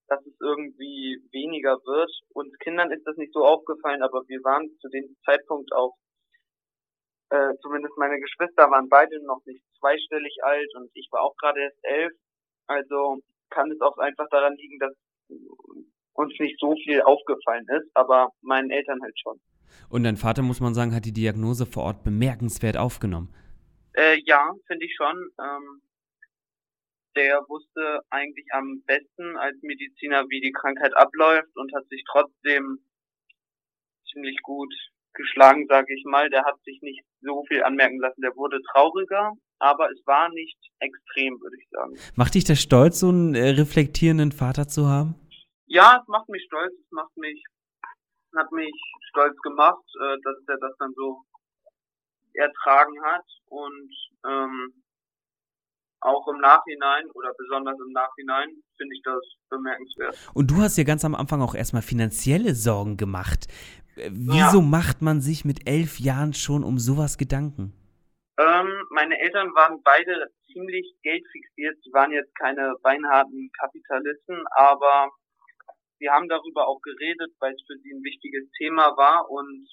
dass 0.09 0.21
es 0.25 0.35
irgendwie 0.41 1.21
weniger 1.33 1.77
wird. 1.85 2.11
Uns 2.33 2.53
Kindern 2.59 2.91
ist 2.91 3.07
das 3.07 3.17
nicht 3.17 3.33
so 3.33 3.45
aufgefallen, 3.45 4.03
aber 4.03 4.23
wir 4.27 4.41
waren 4.43 4.69
zu 4.81 4.89
dem 4.89 5.17
Zeitpunkt 5.25 5.73
auch 5.73 5.95
äh, 7.31 7.55
zumindest 7.61 7.97
meine 7.99 8.19
Geschwister 8.19 8.71
waren 8.71 8.89
beide 8.89 9.23
noch 9.25 9.45
nicht 9.45 9.63
zweistellig 9.79 10.35
alt 10.43 10.75
und 10.77 10.91
ich 10.95 11.09
war 11.11 11.23
auch 11.23 11.37
gerade 11.37 11.61
erst 11.61 11.79
elf. 11.83 12.13
Also 12.67 13.19
kann 13.51 13.71
es 13.71 13.81
auch 13.81 13.99
einfach 13.99 14.29
daran 14.31 14.55
liegen, 14.57 14.79
dass 14.79 14.95
uns 16.15 16.35
nicht 16.39 16.59
so 16.59 16.75
viel 16.85 17.01
aufgefallen 17.03 17.67
ist, 17.69 17.91
aber 17.95 18.31
meinen 18.43 18.71
Eltern 18.71 19.01
halt 19.03 19.19
schon. 19.21 19.41
Und 19.89 20.05
dein 20.05 20.17
Vater, 20.17 20.43
muss 20.43 20.61
man 20.61 20.75
sagen, 20.75 20.95
hat 20.95 21.05
die 21.05 21.13
Diagnose 21.13 21.67
vor 21.67 21.85
Ort 21.85 22.05
bemerkenswert 22.05 22.77
aufgenommen. 22.77 23.35
Äh, 23.95 24.21
ja, 24.25 24.53
finde 24.67 24.85
ich 24.85 24.95
schon. 24.97 25.17
Ähm, 25.41 25.83
der 27.17 27.41
wusste 27.49 28.01
eigentlich 28.11 28.47
am 28.53 28.83
besten 28.87 29.37
als 29.37 29.57
Mediziner, 29.63 30.25
wie 30.29 30.41
die 30.41 30.53
Krankheit 30.53 30.97
abläuft 30.97 31.57
und 31.57 31.75
hat 31.75 31.87
sich 31.89 32.03
trotzdem 32.11 32.79
ziemlich 34.13 34.39
gut 34.43 34.73
geschlagen, 35.15 35.67
sage 35.69 35.95
ich 35.95 36.05
mal. 36.05 36.31
Der 36.31 36.45
hat 36.45 36.63
sich 36.65 36.81
nicht 36.83 37.05
so 37.21 37.45
viel 37.49 37.63
anmerken 37.65 37.99
lassen. 37.99 38.21
Der 38.21 38.37
wurde 38.37 38.61
trauriger, 38.73 39.33
aber 39.59 39.91
es 39.91 40.07
war 40.07 40.29
nicht 40.31 40.59
extrem, 40.81 41.41
würde 41.41 41.57
ich 41.61 41.69
sagen. 41.71 41.97
Macht 42.15 42.35
dich 42.35 42.45
das 42.45 42.61
stolz, 42.61 43.01
so 43.01 43.09
einen 43.09 43.35
äh, 43.35 43.51
reflektierenden 43.51 44.33
Vater 44.33 44.69
zu 44.69 44.87
haben? 44.87 45.15
Ja, 45.67 45.99
es 46.01 46.09
macht 46.09 46.29
mich 46.29 46.43
stolz. 46.47 46.73
Es 46.73 46.91
macht 46.93 47.17
mich, 47.17 47.43
hat 48.37 48.51
mich 48.53 48.75
stolz 49.11 49.37
gemacht, 49.43 49.85
äh, 50.01 50.17
dass 50.23 50.37
er 50.47 50.59
das 50.61 50.77
dann 50.79 50.93
so 50.95 51.23
ertragen 52.35 53.03
hat 53.03 53.25
und 53.47 53.91
ähm, 54.27 54.73
auch 56.01 56.29
im 56.29 56.41
Nachhinein 56.41 57.11
oder 57.15 57.33
besonders 57.37 57.77
im 57.85 57.93
Nachhinein 57.93 58.49
finde 58.77 58.95
ich 58.95 59.03
das 59.03 59.21
bemerkenswert. 59.51 60.17
Und 60.35 60.51
du 60.51 60.57
hast 60.59 60.77
ja 60.77 60.85
ganz 60.85 61.05
am 61.05 61.17
Anfang 61.17 61.43
auch 61.43 61.57
erstmal 61.57 61.83
finanzielle 61.83 62.55
Sorgen 62.55 62.97
gemacht. 62.97 63.49
Wieso 63.97 64.61
ja. 64.61 64.65
macht 64.65 65.03
man 65.03 65.21
sich 65.21 65.45
mit 65.45 65.69
elf 65.69 65.99
Jahren 65.99 66.33
schon 66.33 66.63
um 66.63 66.79
sowas 66.79 67.19
Gedanken? 67.19 67.73
Ähm, 68.39 68.87
meine 68.91 69.19
Eltern 69.19 69.53
waren 69.55 69.83
beide 69.83 70.31
ziemlich 70.47 70.95
geldfixiert. 71.03 71.77
Sie 71.83 71.93
waren 71.93 72.13
jetzt 72.13 72.33
keine 72.37 72.77
beinharten 72.83 73.51
Kapitalisten, 73.59 74.45
aber 74.53 75.11
sie 75.99 76.09
haben 76.09 76.29
darüber 76.29 76.69
auch 76.69 76.81
geredet, 76.81 77.35
weil 77.41 77.53
es 77.53 77.63
für 77.67 77.77
sie 77.83 77.91
ein 77.91 78.05
wichtiges 78.05 78.49
Thema 78.57 78.97
war. 78.97 79.29
Und 79.29 79.69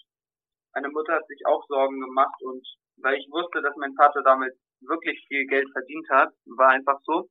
meine 0.73 0.89
Mutter 0.89 1.13
hat 1.13 1.27
sich 1.27 1.45
auch 1.45 1.63
Sorgen 1.67 1.99
gemacht. 2.01 2.41
Und 2.41 2.65
weil 2.97 3.19
ich 3.19 3.29
wusste, 3.29 3.61
dass 3.61 3.75
mein 3.77 3.93
Vater 3.93 4.23
damit 4.23 4.53
wirklich 4.81 5.23
viel 5.27 5.45
Geld 5.45 5.69
verdient 5.71 6.09
hat, 6.09 6.33
war 6.57 6.69
einfach 6.69 6.99
so, 7.03 7.29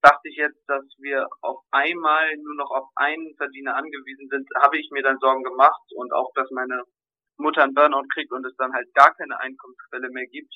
dachte 0.00 0.28
ich 0.28 0.36
jetzt, 0.36 0.62
dass 0.66 0.84
wir 0.96 1.28
auf 1.42 1.60
einmal 1.72 2.34
nur 2.36 2.56
noch 2.56 2.70
auf 2.70 2.88
einen 2.96 3.36
Verdiener 3.36 3.76
angewiesen 3.76 4.28
sind, 4.30 4.48
habe 4.62 4.78
ich 4.78 4.88
mir 4.92 5.02
dann 5.02 5.18
Sorgen 5.18 5.42
gemacht. 5.42 5.84
Und 5.94 6.10
auch, 6.14 6.32
dass 6.34 6.50
meine 6.50 6.84
Mutter 7.36 7.62
einen 7.62 7.74
Burnout 7.74 8.06
kriegt 8.12 8.32
und 8.32 8.44
es 8.46 8.54
dann 8.56 8.72
halt 8.72 8.92
gar 8.94 9.14
keine 9.14 9.38
Einkommensquelle 9.40 10.08
mehr 10.10 10.26
gibt. 10.26 10.54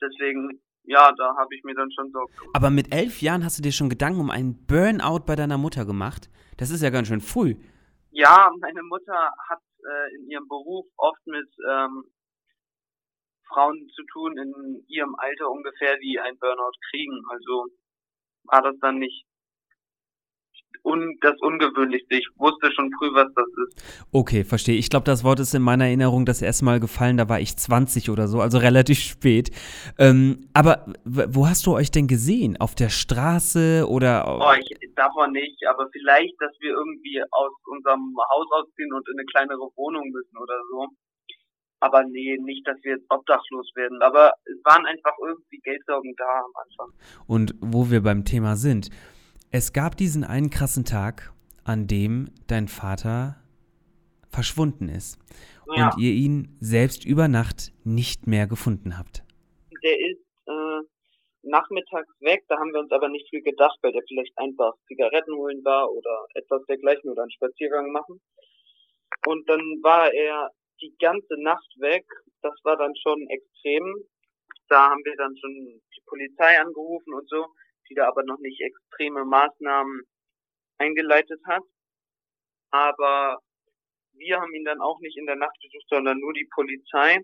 Deswegen, 0.00 0.60
ja, 0.84 1.12
da 1.16 1.36
habe 1.36 1.54
ich 1.54 1.62
mir 1.64 1.74
dann 1.74 1.90
schon 1.92 2.10
Sorgen 2.10 2.34
gemacht. 2.34 2.50
Aber 2.54 2.70
mit 2.70 2.94
elf 2.94 3.22
Jahren 3.22 3.44
hast 3.44 3.58
du 3.58 3.62
dir 3.62 3.72
schon 3.72 3.88
Gedanken 3.88 4.20
um 4.20 4.30
einen 4.30 4.66
Burnout 4.66 5.24
bei 5.26 5.36
deiner 5.36 5.58
Mutter 5.58 5.84
gemacht? 5.84 6.28
Das 6.56 6.70
ist 6.70 6.82
ja 6.82 6.90
ganz 6.90 7.08
schön 7.08 7.20
früh. 7.20 7.56
Ja, 8.10 8.50
meine 8.60 8.82
Mutter 8.82 9.30
hat 9.48 9.60
äh, 9.84 10.14
in 10.16 10.30
ihrem 10.30 10.46
Beruf 10.46 10.86
oft 10.96 11.26
mit 11.26 11.48
ähm, 11.68 12.04
Frauen 13.48 13.88
zu 13.94 14.02
tun 14.12 14.38
in 14.38 14.84
ihrem 14.88 15.14
Alter 15.16 15.50
ungefähr, 15.50 15.96
die 15.98 16.18
einen 16.20 16.38
Burnout 16.38 16.76
kriegen. 16.90 17.20
Also 17.28 17.66
war 18.44 18.62
das 18.62 18.78
dann 18.80 18.98
nicht 18.98 19.26
un 20.84 21.16
das 21.20 21.34
Ungewöhnlichste. 21.40 22.16
Ich 22.16 22.28
wusste 22.36 22.70
schon 22.72 22.92
früh, 22.98 23.08
was 23.14 23.32
das 23.34 23.46
ist. 23.66 24.06
Okay, 24.12 24.44
verstehe. 24.44 24.76
Ich 24.76 24.90
glaube, 24.90 25.04
das 25.04 25.24
Wort 25.24 25.40
ist 25.40 25.54
in 25.54 25.62
meiner 25.62 25.86
Erinnerung 25.86 26.26
das 26.26 26.42
erste 26.42 26.64
Mal 26.64 26.78
gefallen, 26.78 27.16
da 27.16 27.28
war 27.28 27.40
ich 27.40 27.56
20 27.56 28.10
oder 28.10 28.28
so, 28.28 28.40
also 28.40 28.58
relativ 28.68 28.98
spät. 28.98 29.50
Ähm, 29.98 30.48
aber 30.52 30.86
wo 31.04 31.48
hast 31.48 31.66
du 31.66 31.74
euch 31.74 31.90
denn 31.90 32.06
gesehen? 32.06 32.56
Auf 32.58 32.74
der 32.74 32.90
Straße 32.90 33.86
oder? 33.88 34.38
Oh, 34.40 34.52
ich 34.58 34.74
davon 34.94 35.32
nicht, 35.32 35.66
aber 35.68 35.88
vielleicht, 35.90 36.34
dass 36.40 36.52
wir 36.60 36.70
irgendwie 36.70 37.22
aus 37.30 37.52
unserem 37.66 38.14
Haus 38.30 38.46
ausziehen 38.52 38.92
und 38.92 39.08
in 39.08 39.18
eine 39.18 39.26
kleinere 39.26 39.68
Wohnung 39.76 40.08
müssen 40.10 40.36
oder 40.36 40.54
so. 40.70 40.88
Aber 41.80 42.02
nee, 42.04 42.38
nicht, 42.42 42.66
dass 42.66 42.76
wir 42.82 42.92
jetzt 42.92 43.06
obdachlos 43.10 43.70
werden. 43.74 44.00
Aber 44.00 44.32
es 44.44 44.56
waren 44.64 44.86
einfach 44.86 45.12
irgendwie 45.22 45.58
Geldsorgen 45.58 46.14
da 46.16 46.24
am 46.24 46.52
Anfang. 46.64 46.98
Und 47.26 47.54
wo 47.60 47.90
wir 47.90 48.02
beim 48.02 48.24
Thema 48.24 48.56
sind, 48.56 48.88
es 49.54 49.72
gab 49.72 49.96
diesen 49.96 50.24
einen 50.24 50.50
krassen 50.50 50.84
Tag, 50.84 51.32
an 51.62 51.86
dem 51.86 52.26
dein 52.48 52.66
Vater 52.66 53.36
verschwunden 54.28 54.88
ist 54.88 55.16
ja. 55.76 55.90
und 55.94 56.02
ihr 56.02 56.10
ihn 56.10 56.58
selbst 56.58 57.04
über 57.04 57.28
Nacht 57.28 57.70
nicht 57.84 58.26
mehr 58.26 58.48
gefunden 58.48 58.98
habt. 58.98 59.22
Der 59.84 59.96
ist 60.10 60.26
äh, 60.48 60.80
nachmittags 61.42 62.10
weg, 62.18 62.42
da 62.48 62.58
haben 62.58 62.72
wir 62.72 62.80
uns 62.80 62.90
aber 62.90 63.08
nicht 63.08 63.30
viel 63.30 63.42
gedacht, 63.42 63.78
weil 63.82 63.92
der 63.92 64.02
vielleicht 64.08 64.36
einfach 64.38 64.72
Zigaretten 64.88 65.36
holen 65.36 65.64
war 65.64 65.88
oder 65.88 66.26
etwas 66.34 66.66
dergleichen 66.66 67.08
oder 67.08 67.22
einen 67.22 67.30
Spaziergang 67.30 67.92
machen. 67.92 68.20
Und 69.28 69.48
dann 69.48 69.60
war 69.84 70.12
er 70.12 70.50
die 70.80 70.96
ganze 70.98 71.40
Nacht 71.40 71.70
weg. 71.78 72.04
Das 72.42 72.54
war 72.64 72.76
dann 72.76 72.92
schon 72.96 73.24
extrem. 73.28 74.02
Da 74.68 74.90
haben 74.90 75.04
wir 75.04 75.14
dann 75.16 75.36
schon 75.36 75.80
die 75.94 76.02
Polizei 76.06 76.58
angerufen 76.58 77.14
und 77.14 77.28
so 77.28 77.46
die 77.88 77.94
da 77.94 78.08
aber 78.08 78.22
noch 78.24 78.38
nicht 78.38 78.60
extreme 78.60 79.24
Maßnahmen 79.24 80.02
eingeleitet 80.78 81.40
hat. 81.46 81.62
Aber 82.70 83.38
wir 84.12 84.40
haben 84.40 84.54
ihn 84.54 84.64
dann 84.64 84.80
auch 84.80 84.98
nicht 85.00 85.16
in 85.16 85.26
der 85.26 85.36
Nacht 85.36 85.56
gesucht, 85.60 85.88
sondern 85.88 86.18
nur 86.18 86.32
die 86.32 86.48
Polizei. 86.54 87.18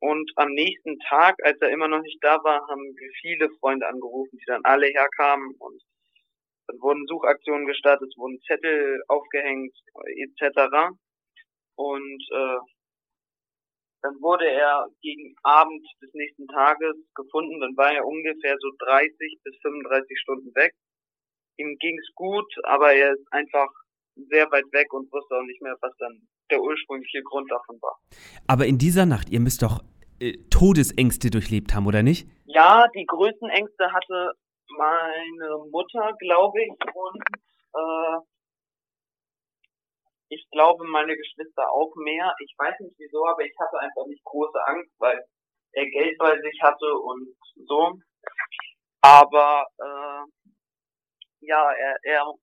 Und 0.00 0.30
am 0.36 0.48
nächsten 0.52 0.98
Tag, 1.00 1.36
als 1.44 1.60
er 1.60 1.70
immer 1.70 1.88
noch 1.88 2.00
nicht 2.00 2.18
da 2.22 2.42
war, 2.42 2.66
haben 2.68 2.96
wir 2.96 3.10
viele 3.20 3.50
Freunde 3.60 3.86
angerufen, 3.86 4.38
die 4.38 4.46
dann 4.46 4.64
alle 4.64 4.86
herkamen 4.86 5.54
und 5.58 5.82
dann 6.66 6.80
wurden 6.80 7.06
Suchaktionen 7.06 7.66
gestartet, 7.66 8.08
es 8.08 8.16
wurden 8.16 8.40
Zettel 8.42 9.02
aufgehängt 9.08 9.74
etc. 10.16 10.94
Und 11.74 12.22
äh, 12.32 12.58
dann 14.02 14.14
wurde 14.20 14.48
er 14.48 14.88
gegen 15.02 15.34
Abend 15.42 15.86
des 16.02 16.10
nächsten 16.14 16.46
Tages 16.48 16.96
gefunden. 17.14 17.60
Dann 17.60 17.76
war 17.76 17.92
er 17.92 18.06
ungefähr 18.06 18.56
so 18.58 18.70
30 18.78 19.38
bis 19.44 19.54
35 19.62 20.18
Stunden 20.20 20.54
weg. 20.54 20.74
Ihm 21.58 21.76
ging's 21.78 22.08
gut, 22.14 22.50
aber 22.64 22.92
er 22.92 23.12
ist 23.12 23.26
einfach 23.30 23.68
sehr 24.16 24.50
weit 24.50 24.64
weg 24.72 24.92
und 24.92 25.12
wusste 25.12 25.36
auch 25.36 25.42
nicht 25.42 25.60
mehr, 25.62 25.76
was 25.80 25.92
dann 25.98 26.28
der 26.50 26.60
ursprüngliche 26.60 27.22
Grund 27.22 27.50
davon 27.50 27.78
war. 27.80 27.96
Aber 28.46 28.66
in 28.66 28.78
dieser 28.78 29.06
Nacht, 29.06 29.30
ihr 29.30 29.40
müsst 29.40 29.62
doch 29.62 29.80
äh, 30.20 30.36
Todesängste 30.50 31.30
durchlebt 31.30 31.74
haben, 31.74 31.86
oder 31.86 32.02
nicht? 32.02 32.26
Ja, 32.44 32.86
die 32.94 33.06
größten 33.06 33.48
Ängste 33.50 33.92
hatte 33.92 34.32
meine 34.76 35.64
Mutter, 35.70 36.12
glaube 36.18 36.58
ich, 36.62 36.70
und 36.94 37.22
äh, 37.74 38.18
ich 40.30 40.46
glaube, 40.60 40.84
meine 40.88 41.16
Geschwister 41.16 41.64
auch 41.72 41.92
mehr. 41.96 42.34
Ich 42.44 42.54
weiß 42.58 42.74
nicht 42.80 42.96
wieso, 42.98 43.26
aber 43.26 43.42
ich 43.42 43.56
hatte 43.58 43.78
einfach 43.80 44.04
nicht 44.06 44.22
große 44.24 44.60
Angst, 44.66 44.92
weil 44.98 45.18
er 45.72 45.86
Geld 45.86 46.18
bei 46.18 46.36
sich 46.36 46.60
hatte 46.60 46.92
und 46.98 47.34
so. 47.66 47.96
Aber 49.00 49.64
äh, 49.78 50.22
ja, 51.40 51.72
er, 51.72 51.96
er, 52.02 52.34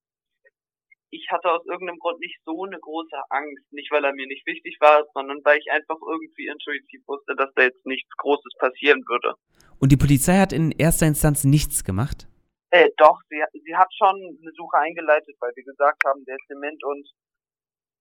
ich 1.12 1.28
hatte 1.30 1.52
aus 1.52 1.64
irgendeinem 1.68 2.00
Grund 2.00 2.20
nicht 2.20 2.40
so 2.44 2.64
eine 2.64 2.80
große 2.80 3.22
Angst. 3.30 3.72
Nicht, 3.72 3.92
weil 3.92 4.04
er 4.04 4.14
mir 4.14 4.26
nicht 4.26 4.48
wichtig 4.48 4.78
war, 4.80 5.06
sondern 5.14 5.38
weil 5.44 5.60
ich 5.60 5.70
einfach 5.70 5.98
irgendwie 6.02 6.48
intuitiv 6.48 7.02
wusste, 7.06 7.36
dass 7.36 7.54
da 7.54 7.64
jetzt 7.64 7.86
nichts 7.86 8.10
Großes 8.18 8.54
passieren 8.58 9.04
würde. 9.08 9.36
Und 9.80 9.92
die 9.92 9.98
Polizei 9.98 10.40
hat 10.40 10.54
in 10.54 10.72
erster 10.72 11.06
Instanz 11.06 11.44
nichts 11.44 11.84
gemacht? 11.84 12.28
Äh, 12.72 12.90
doch, 12.98 13.22
sie, 13.30 13.44
sie 13.64 13.76
hat 13.76 13.94
schon 13.94 14.16
eine 14.16 14.52
Suche 14.58 14.78
eingeleitet, 14.78 15.38
weil 15.40 15.52
wir 15.56 15.64
gesagt 15.64 16.04
haben, 16.04 16.26
der 16.26 16.36
ist 16.36 16.50
dement 16.50 16.84
und 16.84 17.08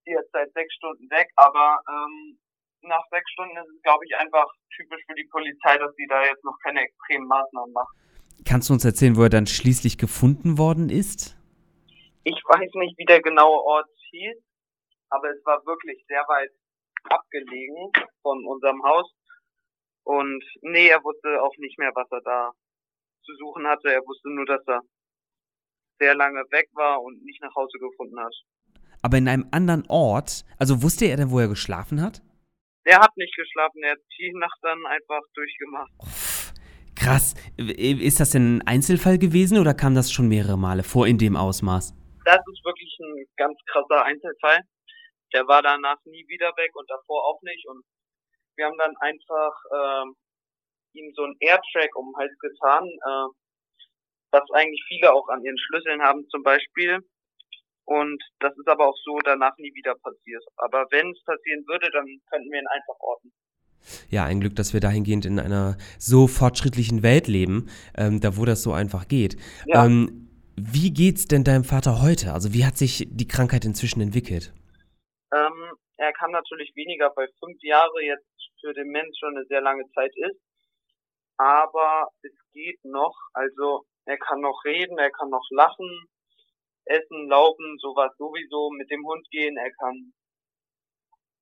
jetzt 0.06 0.30
seit 0.32 0.52
sechs 0.52 0.74
Stunden 0.74 1.10
weg, 1.10 1.28
aber 1.36 1.80
ähm, 1.88 2.38
nach 2.82 3.02
sechs 3.10 3.30
Stunden 3.32 3.56
ist 3.56 3.68
es, 3.74 3.82
glaube 3.82 4.04
ich, 4.06 4.16
einfach 4.16 4.46
typisch 4.74 5.02
für 5.06 5.14
die 5.14 5.28
Polizei, 5.30 5.76
dass 5.78 5.94
sie 5.96 6.06
da 6.08 6.24
jetzt 6.24 6.44
noch 6.44 6.56
keine 6.62 6.82
extremen 6.82 7.26
Maßnahmen 7.26 7.72
macht. 7.72 7.94
Kannst 8.44 8.68
du 8.68 8.74
uns 8.74 8.84
erzählen, 8.84 9.16
wo 9.16 9.22
er 9.22 9.30
dann 9.30 9.46
schließlich 9.46 9.98
gefunden 9.98 10.58
worden 10.58 10.90
ist? 10.90 11.36
Ich 12.24 12.40
weiß 12.46 12.70
nicht, 12.74 12.98
wie 12.98 13.04
der 13.04 13.22
genaue 13.22 13.62
Ort 13.62 13.88
hieß, 14.10 14.36
aber 15.10 15.30
es 15.30 15.44
war 15.44 15.64
wirklich 15.66 16.04
sehr 16.06 16.22
weit 16.28 16.50
abgelegen 17.04 17.90
von 18.22 18.44
unserem 18.46 18.82
Haus. 18.82 19.10
Und 20.04 20.44
nee, 20.62 20.88
er 20.88 21.02
wusste 21.02 21.42
auch 21.42 21.56
nicht 21.58 21.78
mehr, 21.78 21.90
was 21.94 22.06
er 22.10 22.20
da 22.22 22.52
zu 23.24 23.34
suchen 23.36 23.66
hatte. 23.66 23.92
Er 23.92 24.02
wusste 24.06 24.30
nur, 24.30 24.46
dass 24.46 24.62
er 24.66 24.80
sehr 25.98 26.14
lange 26.14 26.44
weg 26.50 26.68
war 26.74 27.02
und 27.02 27.22
nicht 27.24 27.40
nach 27.42 27.54
Hause 27.54 27.78
gefunden 27.78 28.20
hat 28.20 28.34
aber 29.06 29.18
in 29.18 29.28
einem 29.28 29.46
anderen 29.52 29.84
Ort. 29.88 30.44
Also 30.58 30.82
wusste 30.82 31.04
er 31.06 31.16
denn, 31.16 31.30
wo 31.30 31.38
er 31.38 31.46
geschlafen 31.46 32.02
hat? 32.02 32.22
Er 32.84 32.98
hat 32.98 33.16
nicht 33.16 33.34
geschlafen, 33.36 33.80
er 33.84 33.92
hat 33.92 34.02
die 34.18 34.32
Nacht 34.34 34.58
dann 34.62 34.84
einfach 34.86 35.22
durchgemacht. 35.32 35.92
Oh, 35.98 36.06
krass. 36.96 37.34
Ist 37.56 38.18
das 38.18 38.30
denn 38.30 38.58
ein 38.58 38.66
Einzelfall 38.66 39.18
gewesen 39.18 39.58
oder 39.58 39.74
kam 39.74 39.94
das 39.94 40.10
schon 40.10 40.26
mehrere 40.26 40.58
Male 40.58 40.82
vor 40.82 41.06
in 41.06 41.18
dem 41.18 41.36
Ausmaß? 41.36 41.94
Das 42.24 42.40
ist 42.52 42.64
wirklich 42.64 42.98
ein 42.98 43.26
ganz 43.36 43.56
krasser 43.70 44.04
Einzelfall. 44.04 44.58
Der 45.32 45.46
war 45.46 45.62
danach 45.62 45.98
nie 46.04 46.26
wieder 46.26 46.50
weg 46.56 46.74
und 46.74 46.90
davor 46.90 47.26
auch 47.26 47.40
nicht. 47.42 47.64
Und 47.68 47.84
wir 48.56 48.66
haben 48.66 48.78
dann 48.78 48.94
einfach 48.98 49.54
äh, 49.70 50.98
ihm 50.98 51.12
so 51.14 51.22
einen 51.22 51.36
Airtrack 51.38 51.94
um 51.94 52.10
den 52.10 52.16
Hals 52.18 52.38
getan, 52.40 52.84
äh, 52.86 53.28
was 54.32 54.50
eigentlich 54.52 54.82
viele 54.88 55.12
auch 55.12 55.28
an 55.28 55.44
ihren 55.44 55.58
Schlüsseln 55.58 56.02
haben 56.02 56.26
zum 56.28 56.42
Beispiel. 56.42 56.98
Und 57.86 58.22
das 58.40 58.56
ist 58.58 58.68
aber 58.68 58.88
auch 58.88 58.96
so 59.04 59.18
danach 59.24 59.56
nie 59.58 59.72
wieder 59.74 59.94
passiert. 59.94 60.44
Aber 60.56 60.86
wenn 60.90 61.10
es 61.10 61.22
passieren 61.24 61.64
würde, 61.66 61.88
dann 61.92 62.06
könnten 62.28 62.50
wir 62.50 62.60
ihn 62.60 62.66
einfach 62.66 62.98
orten. 63.00 63.32
Ja, 64.10 64.24
ein 64.24 64.40
Glück, 64.40 64.56
dass 64.56 64.72
wir 64.72 64.80
dahingehend 64.80 65.24
in 65.24 65.38
einer 65.38 65.76
so 65.98 66.26
fortschrittlichen 66.26 67.04
Welt 67.04 67.28
leben, 67.28 67.68
ähm, 67.96 68.20
da 68.20 68.36
wo 68.36 68.44
das 68.44 68.64
so 68.64 68.72
einfach 68.72 69.06
geht. 69.06 69.36
Ja. 69.66 69.86
Ähm, 69.86 70.28
wie 70.56 70.92
geht's 70.92 71.26
denn 71.26 71.44
deinem 71.44 71.64
Vater 71.64 72.02
heute? 72.02 72.32
Also 72.32 72.52
wie 72.52 72.64
hat 72.64 72.76
sich 72.76 73.06
die 73.08 73.28
Krankheit 73.28 73.64
inzwischen 73.64 74.00
entwickelt? 74.00 74.52
Ähm, 75.32 75.76
er 75.96 76.12
kann 76.12 76.32
natürlich 76.32 76.74
weniger, 76.74 77.12
weil 77.14 77.28
fünf 77.38 77.62
Jahre 77.62 78.02
jetzt 78.02 78.26
für 78.60 78.72
den 78.74 78.88
Mensch 78.88 79.16
schon 79.20 79.36
eine 79.36 79.46
sehr 79.46 79.60
lange 79.60 79.84
Zeit 79.94 80.12
ist. 80.16 80.40
Aber 81.36 82.08
es 82.22 82.32
geht 82.52 82.84
noch. 82.84 83.14
Also 83.32 83.84
er 84.06 84.18
kann 84.18 84.40
noch 84.40 84.64
reden, 84.64 84.98
er 84.98 85.10
kann 85.10 85.30
noch 85.30 85.46
lachen, 85.50 86.06
Essen, 86.86 87.28
Laufen, 87.28 87.78
sowas 87.78 88.12
sowieso, 88.18 88.70
mit 88.70 88.90
dem 88.90 89.04
Hund 89.04 89.26
gehen, 89.30 89.56
er 89.56 89.70
kann 89.72 90.12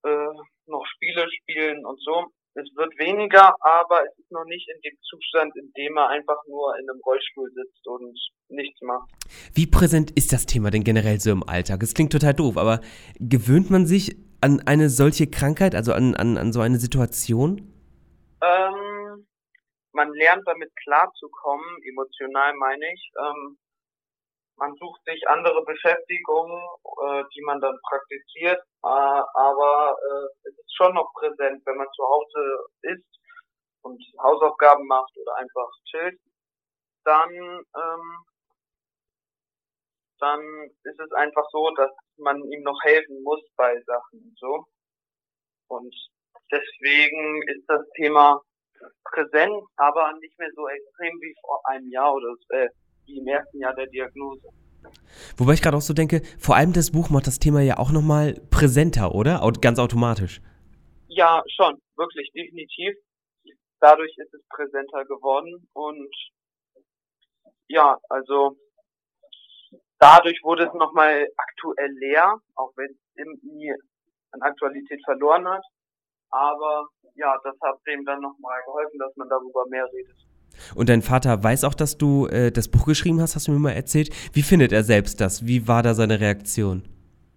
äh, 0.04 0.42
noch 0.66 0.86
Spiele 0.86 1.26
spielen 1.40 1.84
und 1.84 2.00
so. 2.02 2.26
Es 2.56 2.68
wird 2.76 2.96
weniger, 2.98 3.52
aber 3.60 4.04
es 4.06 4.16
ist 4.16 4.30
noch 4.30 4.44
nicht 4.44 4.68
in 4.68 4.80
dem 4.82 4.96
Zustand, 5.02 5.56
in 5.56 5.72
dem 5.76 5.96
er 5.96 6.08
einfach 6.10 6.38
nur 6.46 6.78
in 6.78 6.88
einem 6.88 7.00
Rollstuhl 7.04 7.50
sitzt 7.52 7.84
und 7.88 8.16
nichts 8.48 8.80
macht. 8.80 9.10
Wie 9.54 9.66
präsent 9.66 10.12
ist 10.12 10.32
das 10.32 10.46
Thema 10.46 10.70
denn 10.70 10.84
generell 10.84 11.18
so 11.18 11.32
im 11.32 11.42
Alltag? 11.42 11.82
Es 11.82 11.94
klingt 11.94 12.12
total 12.12 12.32
doof, 12.32 12.56
aber 12.56 12.80
gewöhnt 13.18 13.70
man 13.70 13.86
sich 13.86 14.16
an 14.40 14.62
eine 14.66 14.88
solche 14.88 15.26
Krankheit, 15.26 15.74
also 15.74 15.92
an, 15.92 16.14
an, 16.14 16.36
an 16.36 16.52
so 16.52 16.60
eine 16.60 16.78
Situation? 16.78 17.58
Ähm, 18.40 19.26
man 19.92 20.12
lernt 20.12 20.46
damit 20.46 20.70
klarzukommen, 20.76 21.66
emotional 21.88 22.54
meine 22.54 22.84
ich. 22.92 23.10
Ähm, 23.18 23.58
man 24.56 24.74
sucht 24.76 25.00
sich 25.04 25.26
andere 25.28 25.64
Beschäftigungen, 25.64 26.60
äh, 27.02 27.24
die 27.34 27.42
man 27.42 27.60
dann 27.60 27.78
praktiziert, 27.88 28.60
äh, 28.82 28.86
aber 28.86 29.96
äh, 30.00 30.48
es 30.48 30.58
ist 30.58 30.76
schon 30.76 30.94
noch 30.94 31.12
präsent, 31.14 31.62
wenn 31.64 31.76
man 31.76 31.88
zu 31.94 32.04
Hause 32.04 32.66
ist 32.82 33.04
und 33.82 34.02
Hausaufgaben 34.22 34.86
macht 34.86 35.12
oder 35.16 35.36
einfach 35.36 35.70
chillt, 35.90 36.18
dann 37.04 37.30
ähm, 37.30 38.24
dann 40.20 40.40
ist 40.84 41.00
es 41.00 41.12
einfach 41.12 41.44
so, 41.50 41.70
dass 41.76 41.90
man 42.16 42.42
ihm 42.44 42.62
noch 42.62 42.80
helfen 42.82 43.22
muss 43.22 43.42
bei 43.56 43.78
Sachen 43.82 44.20
und 44.20 44.38
so. 44.38 44.64
Und 45.68 45.94
deswegen 46.50 47.42
ist 47.48 47.64
das 47.68 47.82
Thema 47.96 48.40
präsent, 49.04 49.62
aber 49.76 50.12
nicht 50.20 50.38
mehr 50.38 50.50
so 50.54 50.68
extrem 50.68 51.20
wie 51.20 51.34
vor 51.40 51.60
einem 51.66 51.90
Jahr 51.90 52.14
oder 52.14 52.34
so, 52.34 52.54
äh, 52.54 52.68
wie 53.06 53.18
im 53.18 53.26
ersten 53.26 53.58
Jahr 53.58 53.74
der 53.74 53.86
Diagnose. 53.86 54.48
Wobei 55.36 55.54
ich 55.54 55.62
gerade 55.62 55.76
auch 55.76 55.82
so 55.82 55.94
denke, 55.94 56.22
vor 56.38 56.56
allem 56.56 56.72
das 56.72 56.90
Buch 56.90 57.10
macht 57.10 57.26
das 57.26 57.38
Thema 57.38 57.60
ja 57.62 57.78
auch 57.78 57.90
nochmal 57.90 58.34
präsenter, 58.50 59.14
oder? 59.14 59.40
Ganz 59.60 59.78
automatisch. 59.78 60.40
Ja, 61.08 61.42
schon, 61.56 61.80
wirklich, 61.96 62.30
definitiv. 62.34 62.94
Dadurch 63.80 64.14
ist 64.16 64.32
es 64.32 64.42
präsenter 64.48 65.04
geworden 65.04 65.68
und 65.72 66.14
ja, 67.68 67.98
also 68.08 68.56
dadurch 69.98 70.38
wurde 70.42 70.66
es 70.66 70.74
nochmal 70.74 71.26
aktuell 71.36 71.90
leer, 71.98 72.36
auch 72.56 72.72
wenn 72.76 72.90
es 72.90 72.98
irgendwie 73.16 73.72
an 74.32 74.42
Aktualität 74.42 75.00
verloren 75.04 75.46
hat. 75.48 75.64
Aber 76.30 76.88
ja, 77.14 77.38
das 77.44 77.54
hat 77.62 77.78
dem 77.86 78.04
dann 78.04 78.20
nochmal 78.20 78.60
geholfen, 78.66 78.98
dass 78.98 79.14
man 79.16 79.28
darüber 79.28 79.64
mehr 79.68 79.86
redet. 79.92 80.16
Und 80.74 80.88
dein 80.88 81.02
Vater 81.02 81.42
weiß 81.42 81.64
auch, 81.64 81.74
dass 81.74 81.98
du 81.98 82.26
äh, 82.26 82.50
das 82.50 82.70
Buch 82.70 82.86
geschrieben 82.86 83.20
hast, 83.20 83.34
hast 83.34 83.48
du 83.48 83.52
mir 83.52 83.58
mal 83.58 83.72
erzählt. 83.72 84.10
Wie 84.32 84.42
findet 84.42 84.72
er 84.72 84.82
selbst 84.82 85.20
das? 85.20 85.46
Wie 85.46 85.68
war 85.68 85.82
da 85.82 85.94
seine 85.94 86.20
Reaktion? 86.20 86.82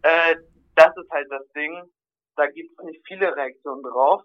Äh, 0.03 0.35
das 0.75 0.95
ist 0.95 1.09
halt 1.11 1.27
das 1.29 1.47
Ding. 1.55 1.73
Da 2.35 2.47
gibt 2.47 2.71
es 2.71 2.85
nicht 2.85 3.01
viele 3.07 3.35
Reaktionen 3.35 3.83
drauf. 3.83 4.21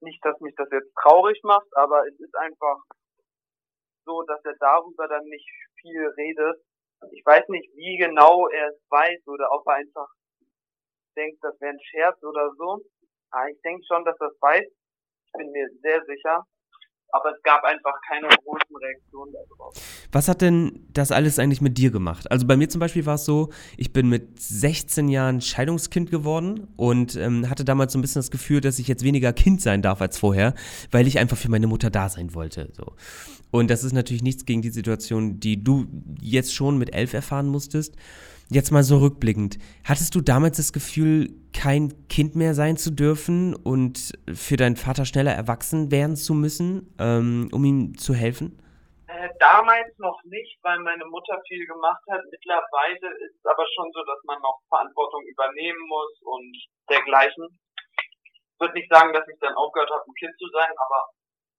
Nicht, 0.00 0.24
dass 0.24 0.38
mich 0.40 0.54
das 0.56 0.68
jetzt 0.70 0.92
traurig 1.02 1.40
macht, 1.42 1.66
aber 1.76 2.06
es 2.06 2.18
ist 2.20 2.36
einfach 2.36 2.76
so, 4.04 4.22
dass 4.22 4.44
er 4.44 4.54
darüber 4.60 5.08
dann 5.08 5.24
nicht 5.24 5.48
viel 5.80 6.06
redet. 6.18 6.60
Ich 7.12 7.24
weiß 7.24 7.48
nicht, 7.48 7.70
wie 7.74 7.96
genau 7.96 8.48
er 8.48 8.68
es 8.68 8.80
weiß 8.90 9.26
oder 9.26 9.50
ob 9.52 9.66
er 9.66 9.74
einfach 9.74 10.08
denkt, 11.16 11.38
das 11.42 11.58
wäre 11.60 11.72
ein 11.72 11.80
Scherz 11.80 12.22
oder 12.22 12.50
so. 12.58 12.80
Aber 13.30 13.48
ich 13.48 13.60
denke 13.62 13.82
schon, 13.86 14.04
dass 14.04 14.20
er 14.20 14.28
es 14.28 14.40
weiß. 14.40 14.66
Ich 14.66 15.32
bin 15.32 15.50
mir 15.52 15.68
sehr 15.82 16.04
sicher 16.04 16.44
aber 17.14 17.30
es 17.30 17.40
gab 17.44 17.62
einfach 17.62 17.92
keine 18.08 18.26
großen 18.26 18.76
Reaktionen 18.76 19.32
darauf. 19.32 19.74
Was 20.10 20.26
hat 20.26 20.40
denn 20.40 20.84
das 20.92 21.12
alles 21.12 21.38
eigentlich 21.38 21.60
mit 21.60 21.78
dir 21.78 21.92
gemacht? 21.92 22.28
Also 22.28 22.44
bei 22.44 22.56
mir 22.56 22.68
zum 22.68 22.80
Beispiel 22.80 23.06
war 23.06 23.14
es 23.14 23.24
so, 23.24 23.50
ich 23.76 23.92
bin 23.92 24.08
mit 24.08 24.40
16 24.40 25.08
Jahren 25.08 25.40
Scheidungskind 25.40 26.10
geworden 26.10 26.66
und 26.76 27.14
ähm, 27.14 27.48
hatte 27.48 27.64
damals 27.64 27.92
so 27.92 28.00
ein 28.00 28.02
bisschen 28.02 28.18
das 28.18 28.32
Gefühl, 28.32 28.60
dass 28.60 28.80
ich 28.80 28.88
jetzt 28.88 29.04
weniger 29.04 29.32
Kind 29.32 29.62
sein 29.62 29.80
darf 29.80 30.00
als 30.00 30.18
vorher, 30.18 30.54
weil 30.90 31.06
ich 31.06 31.20
einfach 31.20 31.36
für 31.36 31.48
meine 31.48 31.68
Mutter 31.68 31.88
da 31.88 32.08
sein 32.08 32.34
wollte. 32.34 32.72
So. 32.72 32.96
Und 33.52 33.70
das 33.70 33.84
ist 33.84 33.92
natürlich 33.92 34.24
nichts 34.24 34.44
gegen 34.44 34.62
die 34.62 34.70
Situation, 34.70 35.38
die 35.38 35.62
du 35.62 35.86
jetzt 36.20 36.52
schon 36.52 36.78
mit 36.78 36.92
elf 36.96 37.14
erfahren 37.14 37.46
musstest. 37.46 37.94
Jetzt 38.50 38.70
mal 38.70 38.82
so 38.82 38.98
rückblickend, 38.98 39.58
hattest 39.84 40.14
du 40.14 40.20
damals 40.20 40.58
das 40.58 40.72
Gefühl, 40.72 41.30
kein 41.54 42.08
Kind 42.08 42.36
mehr 42.36 42.52
sein 42.54 42.76
zu 42.76 42.90
dürfen 42.90 43.54
und 43.54 44.12
für 44.32 44.56
deinen 44.56 44.76
Vater 44.76 45.04
schneller 45.06 45.32
erwachsen 45.32 45.90
werden 45.90 46.16
zu 46.16 46.34
müssen, 46.34 46.94
ähm, 46.98 47.48
um 47.52 47.64
ihm 47.64 47.96
zu 47.96 48.12
helfen? 48.14 48.60
Äh, 49.08 49.28
damals 49.38 49.96
noch 49.98 50.20
nicht, 50.24 50.58
weil 50.62 50.78
meine 50.80 51.06
Mutter 51.06 51.40
viel 51.48 51.64
gemacht 51.66 52.02
hat. 52.10 52.20
Mittlerweile 52.30 53.08
ist 53.24 53.36
es 53.38 53.46
aber 53.46 53.64
schon 53.74 53.90
so, 53.92 54.04
dass 54.04 54.22
man 54.24 54.40
noch 54.42 54.60
Verantwortung 54.68 55.22
übernehmen 55.24 55.88
muss 55.88 56.12
und 56.22 56.56
dergleichen. 56.90 57.48
Ich 57.96 58.60
würde 58.60 58.74
nicht 58.74 58.92
sagen, 58.92 59.12
dass 59.12 59.26
ich 59.28 59.38
dann 59.40 59.54
aufgehört 59.54 59.90
habe, 59.90 60.04
ein 60.06 60.14
Kind 60.14 60.34
zu 60.38 60.48
sein, 60.52 60.70
aber 60.76 61.08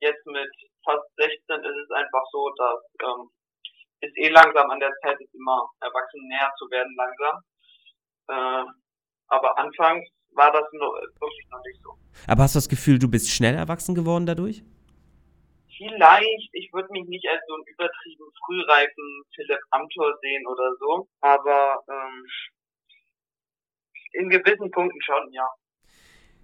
jetzt 0.01 0.25
mit 0.27 0.51
fast 0.83 1.07
16 1.17 1.65
ist 1.65 1.79
es 1.85 1.91
einfach 1.91 2.23
so, 2.31 2.49
dass 2.57 2.79
ähm, 3.03 3.29
ist 4.01 4.17
eh 4.17 4.29
langsam 4.29 4.69
an 4.69 4.79
der 4.79 4.91
Zeit, 5.01 5.19
ist 5.19 5.33
immer 5.33 5.69
erwachsen 5.81 6.27
näher 6.27 6.51
zu 6.57 6.69
werden 6.69 6.95
langsam. 6.95 7.41
Äh, 8.27 8.71
aber 9.27 9.57
anfangs 9.57 10.07
war 10.33 10.51
das 10.51 10.63
noch, 10.73 10.93
wirklich 10.93 11.47
noch 11.51 11.63
nicht 11.65 11.81
so. 11.81 11.97
Aber 12.27 12.43
hast 12.43 12.55
du 12.55 12.57
das 12.57 12.69
Gefühl, 12.69 12.99
du 12.99 13.09
bist 13.09 13.29
schnell 13.31 13.55
erwachsen 13.55 13.95
geworden 13.95 14.25
dadurch? 14.25 14.63
Vielleicht, 15.77 16.49
ich 16.53 16.71
würde 16.71 16.87
mich 16.91 17.05
nicht 17.07 17.27
als 17.27 17.41
so 17.47 17.55
einen 17.55 17.63
übertrieben 17.65 18.25
frühreifen 18.45 19.23
Philipp 19.33 19.59
Amthor 19.71 20.17
sehen 20.21 20.47
oder 20.47 20.73
so, 20.79 21.07
aber 21.19 21.83
ähm, 21.89 22.25
in 24.13 24.29
gewissen 24.29 24.71
Punkten 24.71 25.01
schon, 25.01 25.33
ja. 25.33 25.47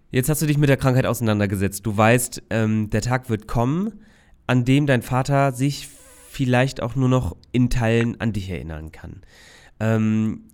Jetzt 0.09 0.27
hast 0.27 0.41
du 0.41 0.45
dich 0.45 0.57
mit 0.57 0.67
der 0.67 0.75
Krankheit 0.75 1.05
auseinandergesetzt. 1.05 1.85
Du 1.85 1.95
weißt, 1.95 2.43
ähm, 2.49 2.89
der 2.89 3.01
Tag 3.01 3.29
wird 3.29 3.47
kommen, 3.47 4.05
an 4.45 4.65
dem 4.65 4.85
dein 4.85 5.01
Vater 5.01 5.53
sich 5.53 5.87
vielleicht 6.31 6.81
auch 6.81 6.95
nur 6.95 7.09
noch 7.09 7.35
in 7.51 7.69
Teilen 7.69 8.19
an 8.21 8.31
dich 8.31 8.49
erinnern 8.49 8.91
kann. 8.91 9.21
Ähm, 9.79 10.47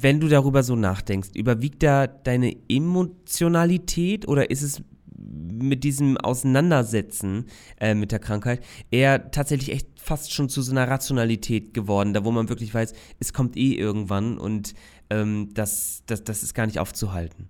wenn 0.00 0.18
du 0.18 0.28
darüber 0.28 0.62
so 0.62 0.74
nachdenkst, 0.74 1.30
überwiegt 1.34 1.82
da 1.82 2.08
deine 2.08 2.56
Emotionalität 2.68 4.26
oder 4.26 4.50
ist 4.50 4.62
es 4.62 4.82
mit 5.16 5.84
diesem 5.84 6.16
Auseinandersetzen 6.16 7.46
äh, 7.80 7.94
mit 7.94 8.10
der 8.10 8.18
Krankheit 8.18 8.64
eher 8.90 9.30
tatsächlich 9.30 9.70
echt 9.70 9.86
fast 10.00 10.34
schon 10.34 10.48
zu 10.48 10.60
so 10.60 10.72
einer 10.72 10.88
Rationalität 10.88 11.72
geworden, 11.72 12.14
da 12.14 12.24
wo 12.24 12.32
man 12.32 12.48
wirklich 12.48 12.74
weiß, 12.74 12.92
es 13.20 13.32
kommt 13.32 13.56
eh 13.56 13.74
irgendwann 13.74 14.38
und 14.38 14.74
ähm, 15.10 15.50
das, 15.54 16.02
das, 16.06 16.24
das 16.24 16.42
ist 16.42 16.54
gar 16.54 16.66
nicht 16.66 16.80
aufzuhalten? 16.80 17.48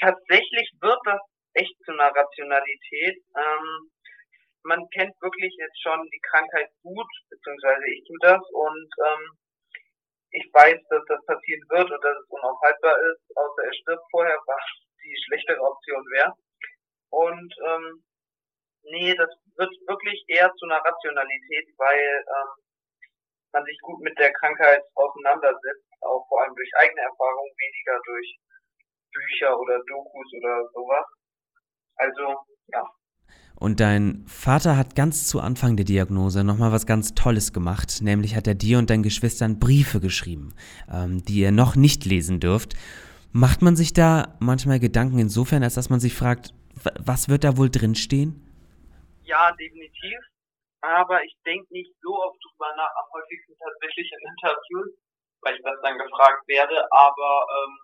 Tatsächlich 0.00 0.70
wird 0.80 0.98
das 1.04 1.20
echt 1.52 1.74
zu 1.84 1.92
einer 1.92 2.10
Rationalität. 2.16 3.22
Ähm, 3.36 3.90
man 4.64 4.88
kennt 4.90 5.14
wirklich 5.20 5.54
jetzt 5.58 5.80
schon 5.82 6.00
die 6.10 6.20
Krankheit 6.30 6.70
gut, 6.82 7.10
beziehungsweise 7.30 7.84
ich 7.90 8.04
tue 8.06 8.18
das 8.20 8.40
und 8.52 8.90
ähm, 9.06 9.38
ich 10.32 10.48
weiß, 10.52 10.78
dass 10.88 11.04
das 11.08 11.24
passieren 11.26 11.62
wird 11.68 11.90
und 11.90 12.02
dass 12.04 12.16
es 12.16 12.28
unaufhaltbar 12.28 12.96
ist, 13.12 13.36
außer 13.36 13.64
er 13.64 13.74
stirbt 13.74 14.04
vorher, 14.10 14.38
was 14.46 14.64
die 15.04 15.16
schlechtere 15.26 15.60
Option 15.60 16.04
wäre. 16.10 16.32
Und 17.10 17.52
ähm, 17.68 18.04
nee, 18.84 19.14
das 19.14 19.28
wird 19.56 19.72
wirklich 19.86 20.24
eher 20.28 20.50
zu 20.54 20.64
einer 20.66 20.80
Rationalität, 20.80 21.68
weil 21.76 22.24
ähm, 22.24 22.50
man 23.52 23.64
sich 23.64 23.78
gut 23.82 24.00
mit 24.00 24.18
der 24.18 24.32
Krankheit 24.32 24.82
auseinandersetzt, 24.94 25.84
auch 26.00 26.26
vor 26.28 26.42
allem 26.42 26.54
durch 26.56 26.70
eigene 26.76 27.02
Erfahrungen, 27.02 27.52
weniger 27.58 28.00
durch 28.04 28.38
Bücher 29.12 29.58
oder 29.58 29.78
Dokus 29.84 30.32
oder 30.40 30.64
sowas. 30.72 31.06
Also, 31.96 32.46
ja. 32.68 32.82
Und 33.54 33.80
dein 33.80 34.24
Vater 34.26 34.76
hat 34.76 34.96
ganz 34.96 35.28
zu 35.28 35.40
Anfang 35.40 35.76
der 35.76 35.84
Diagnose 35.84 36.42
nochmal 36.42 36.72
was 36.72 36.86
ganz 36.86 37.14
Tolles 37.14 37.52
gemacht, 37.52 38.00
nämlich 38.02 38.34
hat 38.34 38.46
er 38.46 38.54
dir 38.54 38.78
und 38.78 38.90
deinen 38.90 39.02
Geschwistern 39.02 39.60
Briefe 39.60 40.00
geschrieben, 40.00 40.54
ähm, 40.92 41.22
die 41.24 41.40
ihr 41.40 41.52
noch 41.52 41.76
nicht 41.76 42.04
lesen 42.04 42.40
dürft. 42.40 42.74
Macht 43.32 43.62
man 43.62 43.76
sich 43.76 43.92
da 43.92 44.36
manchmal 44.40 44.80
Gedanken 44.80 45.18
insofern, 45.18 45.62
als 45.62 45.74
dass 45.74 45.90
man 45.90 46.00
sich 46.00 46.14
fragt, 46.14 46.52
was 46.98 47.28
wird 47.28 47.44
da 47.44 47.56
wohl 47.56 47.70
drinstehen? 47.70 48.42
Ja, 49.22 49.52
definitiv. 49.52 50.18
Aber 50.82 51.22
ich 51.22 51.34
denke 51.46 51.66
nicht 51.72 51.94
so 52.02 52.10
oft 52.10 52.38
drüber 52.42 52.74
nach, 52.76 52.90
am 52.90 53.06
häufigsten 53.14 53.54
tatsächlich 53.56 54.10
in 54.10 54.30
Interviews, 54.34 54.90
weil 55.40 55.54
ich 55.54 55.62
das 55.62 55.78
dann 55.82 55.96
gefragt 55.96 56.42
werde. 56.48 56.74
Aber 56.90 57.46
ähm, 57.62 57.78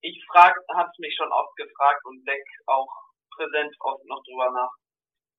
ich 0.00 0.16
habe 0.34 0.56
es 0.56 0.98
mich 0.98 1.14
schon 1.14 1.30
oft 1.30 1.54
gefragt 1.56 2.00
und 2.06 2.24
denke 2.26 2.50
auch 2.66 2.88
präsent 3.40 3.72
oft 3.80 4.04
noch 4.04 4.20
drüber 4.28 4.52
nach. 4.52 4.74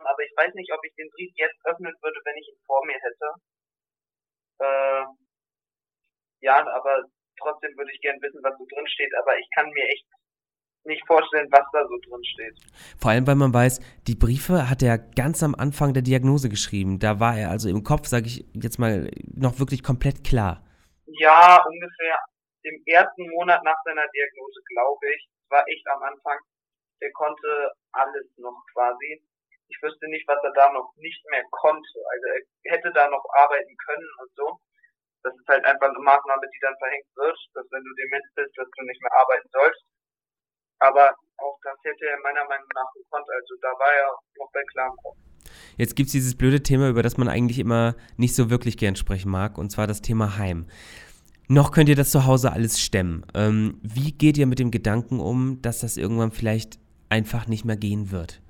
Aber 0.01 0.21
ich 0.25 0.33
weiß 0.35 0.53
nicht, 0.55 0.73
ob 0.73 0.81
ich 0.83 0.93
den 0.97 1.09
Brief 1.13 1.31
jetzt 1.37 1.61
öffnen 1.65 1.93
würde, 2.01 2.19
wenn 2.25 2.37
ich 2.41 2.49
ihn 2.49 2.61
vor 2.65 2.81
mir 2.85 2.97
hätte. 2.97 3.29
Äh, 4.65 5.05
ja, 6.41 6.57
aber 6.57 7.05
trotzdem 7.37 7.77
würde 7.77 7.91
ich 7.93 8.01
gern 8.01 8.17
wissen, 8.21 8.41
was 8.41 8.57
so 8.57 8.65
drin 8.65 8.87
steht. 8.87 9.13
Aber 9.21 9.37
ich 9.37 9.47
kann 9.53 9.69
mir 9.69 9.85
echt 9.85 10.05
nicht 10.83 11.05
vorstellen, 11.05 11.47
was 11.51 11.65
da 11.71 11.85
so 11.85 11.97
drin 12.09 12.25
steht. 12.25 12.57
Vor 12.97 13.11
allem, 13.11 13.27
weil 13.27 13.35
man 13.35 13.53
weiß, 13.53 13.79
die 14.07 14.15
Briefe 14.15 14.69
hat 14.69 14.81
er 14.81 14.97
ganz 14.97 15.43
am 15.43 15.53
Anfang 15.53 15.93
der 15.93 16.01
Diagnose 16.01 16.49
geschrieben. 16.49 16.97
Da 16.97 17.19
war 17.19 17.37
er 17.37 17.51
also 17.51 17.69
im 17.69 17.83
Kopf, 17.83 18.07
sage 18.07 18.25
ich 18.25 18.45
jetzt 18.53 18.79
mal, 18.79 19.11
noch 19.35 19.59
wirklich 19.59 19.83
komplett 19.83 20.23
klar. 20.23 20.65
Ja, 21.05 21.63
ungefähr 21.63 22.17
im 22.63 22.81
ersten 22.87 23.29
Monat 23.29 23.61
nach 23.63 23.77
seiner 23.85 24.07
Diagnose, 24.09 24.61
glaube 24.73 25.05
ich. 25.13 25.29
Es 25.43 25.51
war 25.51 25.67
echt 25.67 25.85
am 25.87 26.01
Anfang 26.01 26.39
der 27.01 27.11
konnte 27.13 27.73
alles 27.91 28.27
noch 28.37 28.57
quasi. 28.73 29.21
Ich 29.67 29.77
wüsste 29.81 30.07
nicht, 30.07 30.27
was 30.27 30.43
er 30.43 30.53
da 30.53 30.71
noch 30.71 30.93
nicht 30.97 31.23
mehr 31.29 31.43
konnte. 31.51 31.97
Also 32.11 32.25
er 32.27 32.71
hätte 32.75 32.91
da 32.93 33.09
noch 33.09 33.25
arbeiten 33.33 33.75
können 33.85 34.09
und 34.21 34.31
so. 34.35 34.59
Das 35.23 35.33
ist 35.35 35.47
halt 35.47 35.65
einfach 35.65 35.89
eine 35.89 35.99
Maßnahme, 35.99 36.45
die 36.49 36.61
dann 36.61 36.77
verhängt 36.77 37.07
wird, 37.15 37.37
dass 37.53 37.65
wenn 37.71 37.83
du 37.83 37.93
dement 37.93 38.25
bist, 38.35 38.57
dass 38.57 38.67
du 38.67 38.85
nicht 38.85 39.01
mehr 39.01 39.13
arbeiten 39.13 39.49
sollst. 39.51 39.81
Aber 40.79 41.15
auch 41.37 41.57
das 41.63 41.77
hätte 41.83 42.05
er 42.05 42.19
meiner 42.21 42.45
Meinung 42.45 42.67
nach 42.73 42.91
gekonnt. 42.93 43.29
Also 43.29 43.55
da 43.61 43.69
war 43.69 43.93
er 43.93 44.09
noch 44.37 44.51
bei 44.51 44.63
klarem 44.71 44.97
Kopf. 44.97 45.17
Jetzt 45.77 45.95
gibt 45.95 46.07
es 46.07 46.13
dieses 46.13 46.37
blöde 46.37 46.63
Thema, 46.63 46.89
über 46.89 47.03
das 47.03 47.17
man 47.17 47.27
eigentlich 47.27 47.59
immer 47.59 47.95
nicht 48.17 48.35
so 48.35 48.49
wirklich 48.49 48.77
gern 48.77 48.95
sprechen 48.95 49.29
mag, 49.29 49.57
und 49.57 49.71
zwar 49.71 49.87
das 49.87 50.01
Thema 50.01 50.37
Heim. 50.37 50.67
Noch 51.47 51.71
könnt 51.71 51.89
ihr 51.89 51.95
das 51.95 52.11
zu 52.11 52.25
Hause 52.25 52.51
alles 52.51 52.79
stemmen. 52.79 53.25
Ähm, 53.33 53.79
wie 53.83 54.13
geht 54.13 54.37
ihr 54.37 54.47
mit 54.47 54.59
dem 54.59 54.71
Gedanken 54.71 55.19
um, 55.19 55.61
dass 55.61 55.79
das 55.79 55.97
irgendwann 55.97 56.31
vielleicht 56.31 56.79
einfach 57.11 57.47
nicht 57.47 57.65
mehr 57.65 57.77
gehen 57.77 58.11
wird? 58.11 58.41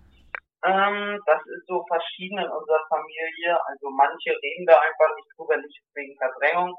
Ähm, 0.63 1.19
das 1.25 1.41
ist 1.47 1.65
so 1.65 1.83
verschieden 1.87 2.37
in 2.37 2.49
unserer 2.49 2.85
Familie. 2.87 3.57
Also 3.65 3.89
manche 3.89 4.31
reden 4.31 4.65
da 4.67 4.79
einfach 4.79 5.15
nicht 5.15 5.29
drüber, 5.35 5.57
nicht 5.57 5.81
wegen 5.95 6.15
Verdrängung, 6.17 6.75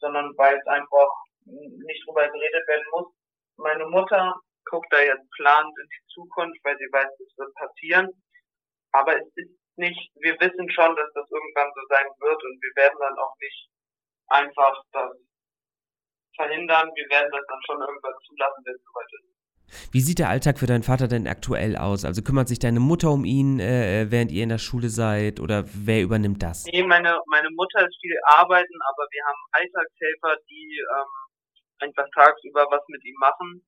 sondern 0.00 0.36
weil 0.36 0.58
es 0.58 0.66
einfach 0.66 1.08
nicht 1.46 2.02
drüber 2.06 2.26
geredet 2.28 2.66
werden 2.66 2.86
muss. 2.90 3.14
Meine 3.56 3.86
Mutter 3.86 4.34
guckt 4.64 4.92
da 4.92 5.00
jetzt 5.00 5.28
planend 5.36 5.74
in 5.78 5.88
die 5.88 6.06
Zukunft, 6.14 6.58
weil 6.64 6.76
sie 6.78 6.90
weiß, 6.90 7.10
es 7.20 7.38
wird 7.38 7.54
passieren. 7.54 8.08
Aber 8.92 9.16
es 9.16 9.26
ist 9.36 9.54
nicht, 9.76 10.10
wir 10.16 10.34
wissen 10.40 10.68
schon, 10.70 10.96
dass 10.96 11.10
das 11.14 11.30
irgendwann 11.30 11.70
so 11.74 11.82
sein 11.88 12.06
wird 12.18 12.42
und 12.44 12.60
wir 12.60 12.72
werden 12.76 12.98
dann 12.98 13.18
auch 13.18 13.34
nicht 13.40 13.68
einfach 14.28 14.82
das 14.92 15.12
verhindern. 16.36 16.90
Wir 16.94 17.08
werden 17.08 17.30
das 17.30 17.46
dann 17.48 17.62
schon 17.66 17.80
irgendwann 17.80 18.18
zulassen, 18.26 18.62
wenn 18.64 18.74
es 18.74 18.84
soweit 18.84 19.12
ist. 19.12 19.31
Wie 19.90 20.00
sieht 20.00 20.18
der 20.18 20.28
Alltag 20.28 20.58
für 20.58 20.66
deinen 20.66 20.82
Vater 20.82 21.08
denn 21.08 21.26
aktuell 21.26 21.76
aus? 21.76 22.04
Also 22.04 22.22
kümmert 22.22 22.48
sich 22.48 22.58
deine 22.58 22.80
Mutter 22.80 23.10
um 23.10 23.24
ihn, 23.24 23.60
äh, 23.60 24.06
während 24.10 24.32
ihr 24.32 24.42
in 24.42 24.48
der 24.48 24.58
Schule 24.58 24.88
seid 24.88 25.40
oder 25.40 25.64
wer 25.74 26.02
übernimmt 26.02 26.42
das? 26.42 26.64
Nee, 26.72 26.82
meine, 26.82 27.18
meine 27.30 27.48
Mutter 27.50 27.86
ist 27.86 27.96
viel 28.00 28.16
arbeiten, 28.24 28.78
aber 28.88 29.06
wir 29.10 29.24
haben 29.24 29.42
Alltagshelfer, 29.52 30.36
die 30.48 30.78
ähm, 30.78 31.12
einfach 31.80 32.06
tagsüber 32.14 32.66
was 32.70 32.82
mit 32.88 33.04
ihm 33.04 33.16
machen. 33.18 33.62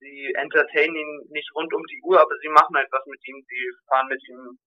Sie 0.00 0.32
entertainen 0.38 0.96
ihn 0.96 1.20
nicht 1.30 1.50
rund 1.54 1.72
um 1.74 1.82
die 1.84 2.00
Uhr, 2.04 2.20
aber 2.20 2.34
sie 2.42 2.48
machen 2.48 2.74
halt 2.74 2.88
was 2.90 3.04
mit 3.06 3.20
ihm. 3.28 3.44
Sie 3.48 3.70
fahren 3.88 4.08
mit 4.08 4.22
ihm 4.28 4.58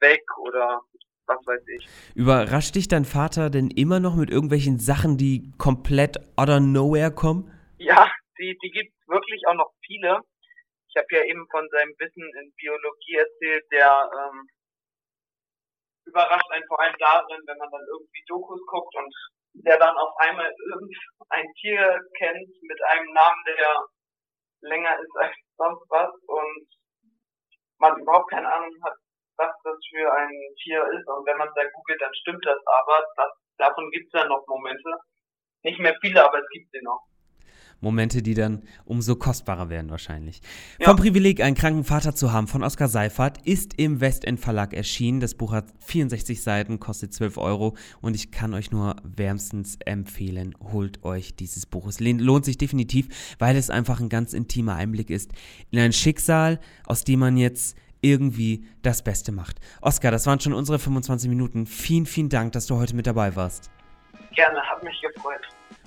weg 0.00 0.22
oder 0.38 0.80
was 1.26 1.38
weiß 1.46 1.62
ich. 1.76 1.86
Überrascht 2.14 2.74
dich 2.74 2.88
dein 2.88 3.04
Vater 3.04 3.50
denn 3.50 3.68
immer 3.70 4.00
noch 4.00 4.16
mit 4.16 4.30
irgendwelchen 4.30 4.78
Sachen, 4.78 5.16
die 5.16 5.52
komplett 5.58 6.18
out 6.36 6.48
of 6.48 6.60
nowhere 6.60 7.12
kommen? 7.12 7.50
Ja, 7.78 8.10
die, 8.38 8.56
die 8.62 8.70
gibt 8.70 8.92
es 8.98 9.01
wirklich 9.12 9.42
auch 9.46 9.54
noch 9.54 9.70
viele. 9.84 10.20
Ich 10.88 10.96
habe 10.96 11.08
ja 11.10 11.24
eben 11.24 11.44
von 11.50 11.68
seinem 11.70 11.94
Wissen 11.98 12.24
in 12.40 12.52
Biologie 12.56 13.16
erzählt, 13.16 13.64
der 13.70 14.10
ähm, 14.12 14.48
überrascht 16.06 16.50
einen 16.50 16.66
vor 16.66 16.80
allem 16.80 16.96
darin, 16.98 17.40
wenn 17.46 17.58
man 17.58 17.70
dann 17.70 17.86
irgendwie 17.88 18.24
Dokus 18.26 18.60
guckt 18.66 18.94
und 18.96 19.12
der 19.64 19.78
dann 19.78 19.96
auf 19.96 20.12
einmal 20.18 20.48
irgendein 20.48 21.52
Tier 21.60 22.00
kennt 22.18 22.50
mit 22.62 22.80
einem 22.90 23.12
Namen, 23.12 23.44
der 23.46 23.86
länger 24.62 24.98
ist 25.00 25.16
als 25.16 25.36
sonst 25.56 25.84
was 25.88 26.12
und 26.26 26.66
man 27.78 28.00
überhaupt 28.00 28.30
keine 28.30 28.50
Ahnung 28.52 28.72
hat, 28.82 28.94
was 29.36 29.52
das 29.64 29.78
für 29.90 30.12
ein 30.12 30.30
Tier 30.62 30.82
ist. 30.92 31.06
Und 31.08 31.26
wenn 31.26 31.36
man 31.36 31.48
es 31.48 31.54
dann 31.54 31.70
googelt, 31.72 32.00
dann 32.00 32.14
stimmt 32.14 32.44
das 32.46 32.60
aber. 32.66 33.04
Das, 33.16 33.32
davon 33.58 33.90
gibt 33.90 34.06
es 34.06 34.20
ja 34.20 34.26
noch 34.26 34.46
Momente. 34.46 34.90
Nicht 35.64 35.80
mehr 35.80 35.96
viele, 36.00 36.24
aber 36.24 36.38
es 36.38 36.48
gibt 36.50 36.70
sie 36.70 36.82
noch. 36.82 37.02
Momente, 37.82 38.22
die 38.22 38.34
dann 38.34 38.62
umso 38.84 39.16
kostbarer 39.16 39.68
werden 39.68 39.90
wahrscheinlich. 39.90 40.40
Ja. 40.78 40.88
Vom 40.88 40.96
Privileg, 40.96 41.42
einen 41.42 41.56
kranken 41.56 41.84
Vater 41.84 42.14
zu 42.14 42.32
haben 42.32 42.46
von 42.46 42.62
Oskar 42.62 42.88
Seifert 42.88 43.38
ist 43.44 43.74
im 43.78 44.00
Westend 44.00 44.40
Verlag 44.40 44.72
erschienen. 44.72 45.20
Das 45.20 45.34
Buch 45.34 45.52
hat 45.52 45.66
64 45.80 46.42
Seiten, 46.42 46.80
kostet 46.80 47.12
12 47.12 47.36
Euro 47.36 47.76
und 48.00 48.14
ich 48.14 48.30
kann 48.30 48.54
euch 48.54 48.70
nur 48.70 48.96
wärmstens 49.02 49.76
empfehlen, 49.84 50.54
holt 50.72 51.04
euch 51.04 51.34
dieses 51.34 51.66
Buch. 51.66 51.88
Es 51.88 52.00
lohnt 52.00 52.44
sich 52.44 52.56
definitiv, 52.56 53.34
weil 53.38 53.56
es 53.56 53.68
einfach 53.68 54.00
ein 54.00 54.08
ganz 54.08 54.32
intimer 54.32 54.76
Einblick 54.76 55.10
ist 55.10 55.32
in 55.70 55.78
ein 55.78 55.92
Schicksal, 55.92 56.60
aus 56.86 57.04
dem 57.04 57.18
man 57.18 57.36
jetzt 57.36 57.76
irgendwie 58.00 58.64
das 58.82 59.02
Beste 59.02 59.32
macht. 59.32 59.58
Oskar, 59.80 60.10
das 60.10 60.26
waren 60.26 60.40
schon 60.40 60.52
unsere 60.52 60.78
25 60.78 61.28
Minuten. 61.28 61.66
Vielen, 61.66 62.06
vielen 62.06 62.28
Dank, 62.28 62.52
dass 62.52 62.66
du 62.66 62.76
heute 62.76 62.94
mit 62.94 63.06
dabei 63.06 63.34
warst. 63.36 63.70
Gerne, 64.34 64.60
hat 64.60 64.82
mich 64.82 65.00
gefreut. 65.00 65.40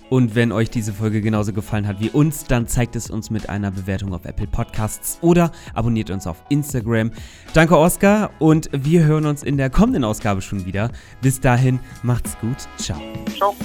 Und 0.10 0.36
wenn 0.36 0.52
euch 0.52 0.70
diese 0.70 0.94
Folge 0.94 1.22
genauso 1.22 1.54
gefallen 1.54 1.88
hat 1.88 2.00
wie 2.00 2.10
uns, 2.10 2.46
dann 2.46 2.68
zeigt 2.68 2.96
es 2.96 3.10
uns 3.10 3.30
mit 3.30 3.50
einer 3.50 3.72
Bewertung 3.72 4.14
auf 4.14 4.26
Apple 4.26 4.48
Podcasts 4.48 5.18
oder 5.22 5.52
abonniert 5.74 6.10
uns 6.10 6.28
auf 6.28 6.44
Instagram. 6.50 7.12
Danke, 7.54 7.78
Oskar, 7.78 8.30
und 8.40 8.70
wir 8.72 9.04
hören 9.04 9.26
uns 9.26 9.44
in 9.44 9.58
der 9.58 9.70
kommenden 9.70 10.04
Ausgabe 10.04 10.42
schon 10.42 10.66
wieder. 10.66 10.92
Bis 11.22 11.40
dahin, 11.40 11.80
macht's 12.04 12.38
gut. 12.40 12.58
Ciao. 12.78 13.00
Ciao. 13.36 13.56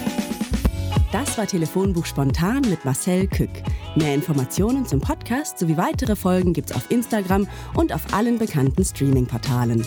Das 1.12 1.37
war 1.37 1.46
Telefonbuch 1.46 2.07
Spontan 2.07 2.62
mit 2.70 2.85
Marcel 2.85 3.26
Kück. 3.26 3.50
Mehr 3.96 4.14
Informationen 4.14 4.87
zum 4.87 5.00
Podcast 5.00 5.59
sowie 5.59 5.76
weitere 5.76 6.14
Folgen 6.14 6.53
gibt's 6.53 6.70
auf 6.70 6.88
Instagram 6.88 7.48
und 7.74 7.92
auf 7.92 8.14
allen 8.14 8.38
bekannten 8.38 8.85
Streaming-Portalen. 8.85 9.85